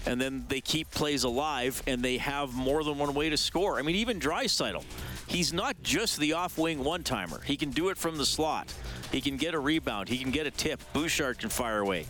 and 0.05 0.19
then 0.19 0.45
they 0.49 0.61
keep 0.61 0.89
plays 0.91 1.23
alive, 1.23 1.81
and 1.87 2.03
they 2.03 2.17
have 2.17 2.53
more 2.53 2.83
than 2.83 2.97
one 2.97 3.13
way 3.13 3.29
to 3.29 3.37
score. 3.37 3.77
I 3.77 3.83
mean, 3.83 3.95
even 3.97 4.19
Draisaitl, 4.19 4.83
he's 5.27 5.53
not 5.53 5.81
just 5.83 6.19
the 6.19 6.33
off-wing 6.33 6.83
one-timer. 6.83 7.41
He 7.41 7.55
can 7.55 7.69
do 7.69 7.89
it 7.89 7.97
from 7.97 8.17
the 8.17 8.25
slot. 8.25 8.73
He 9.11 9.21
can 9.21 9.37
get 9.37 9.53
a 9.53 9.59
rebound. 9.59 10.09
He 10.09 10.17
can 10.17 10.31
get 10.31 10.47
a 10.47 10.51
tip. 10.51 10.81
Bouchard 10.93 11.39
can 11.39 11.49
fire 11.49 11.79
away. 11.79 12.05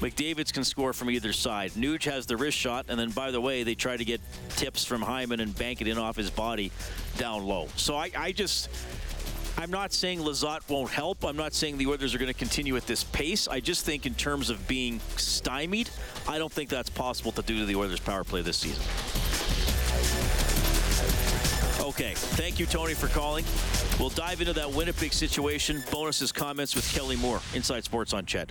McDavid's 0.00 0.52
can 0.52 0.62
score 0.62 0.92
from 0.92 1.10
either 1.10 1.32
side. 1.32 1.72
Nuge 1.72 2.04
has 2.04 2.26
the 2.26 2.36
wrist 2.36 2.58
shot, 2.58 2.86
and 2.88 2.98
then 3.00 3.10
by 3.10 3.30
the 3.30 3.40
way, 3.40 3.62
they 3.62 3.74
try 3.74 3.96
to 3.96 4.04
get 4.04 4.20
tips 4.50 4.84
from 4.84 5.00
Hyman 5.00 5.40
and 5.40 5.56
bank 5.56 5.80
it 5.80 5.88
in 5.88 5.96
off 5.96 6.16
his 6.16 6.30
body 6.30 6.70
down 7.16 7.44
low. 7.44 7.68
So 7.76 7.96
I, 7.96 8.10
I 8.16 8.32
just. 8.32 8.68
I'm 9.58 9.70
not 9.70 9.94
saying 9.94 10.20
Lizotte 10.20 10.68
won't 10.68 10.90
help. 10.90 11.24
I'm 11.24 11.36
not 11.36 11.54
saying 11.54 11.78
the 11.78 11.86
Oilers 11.86 12.14
are 12.14 12.18
going 12.18 12.30
to 12.30 12.38
continue 12.38 12.76
at 12.76 12.86
this 12.86 13.04
pace. 13.04 13.48
I 13.48 13.58
just 13.58 13.86
think 13.86 14.04
in 14.04 14.12
terms 14.12 14.50
of 14.50 14.68
being 14.68 15.00
stymied, 15.16 15.88
I 16.28 16.36
don't 16.36 16.52
think 16.52 16.68
that's 16.68 16.90
possible 16.90 17.32
to 17.32 17.40
do 17.40 17.60
to 17.60 17.64
the 17.64 17.74
Oilers' 17.74 17.98
power 17.98 18.22
play 18.22 18.42
this 18.42 18.58
season. 18.58 18.84
Okay. 21.86 22.14
Thank 22.16 22.58
you, 22.58 22.66
Tony, 22.66 22.94
for 22.94 23.06
calling. 23.06 23.44
We'll 24.00 24.08
dive 24.08 24.40
into 24.40 24.52
that 24.54 24.68
Winnipeg 24.68 25.12
situation. 25.12 25.84
Bowness's 25.92 26.32
comments 26.32 26.74
with 26.74 26.90
Kelly 26.92 27.14
Moore. 27.14 27.40
Inside 27.54 27.84
Sports 27.84 28.12
on 28.12 28.26
Ched. 28.26 28.50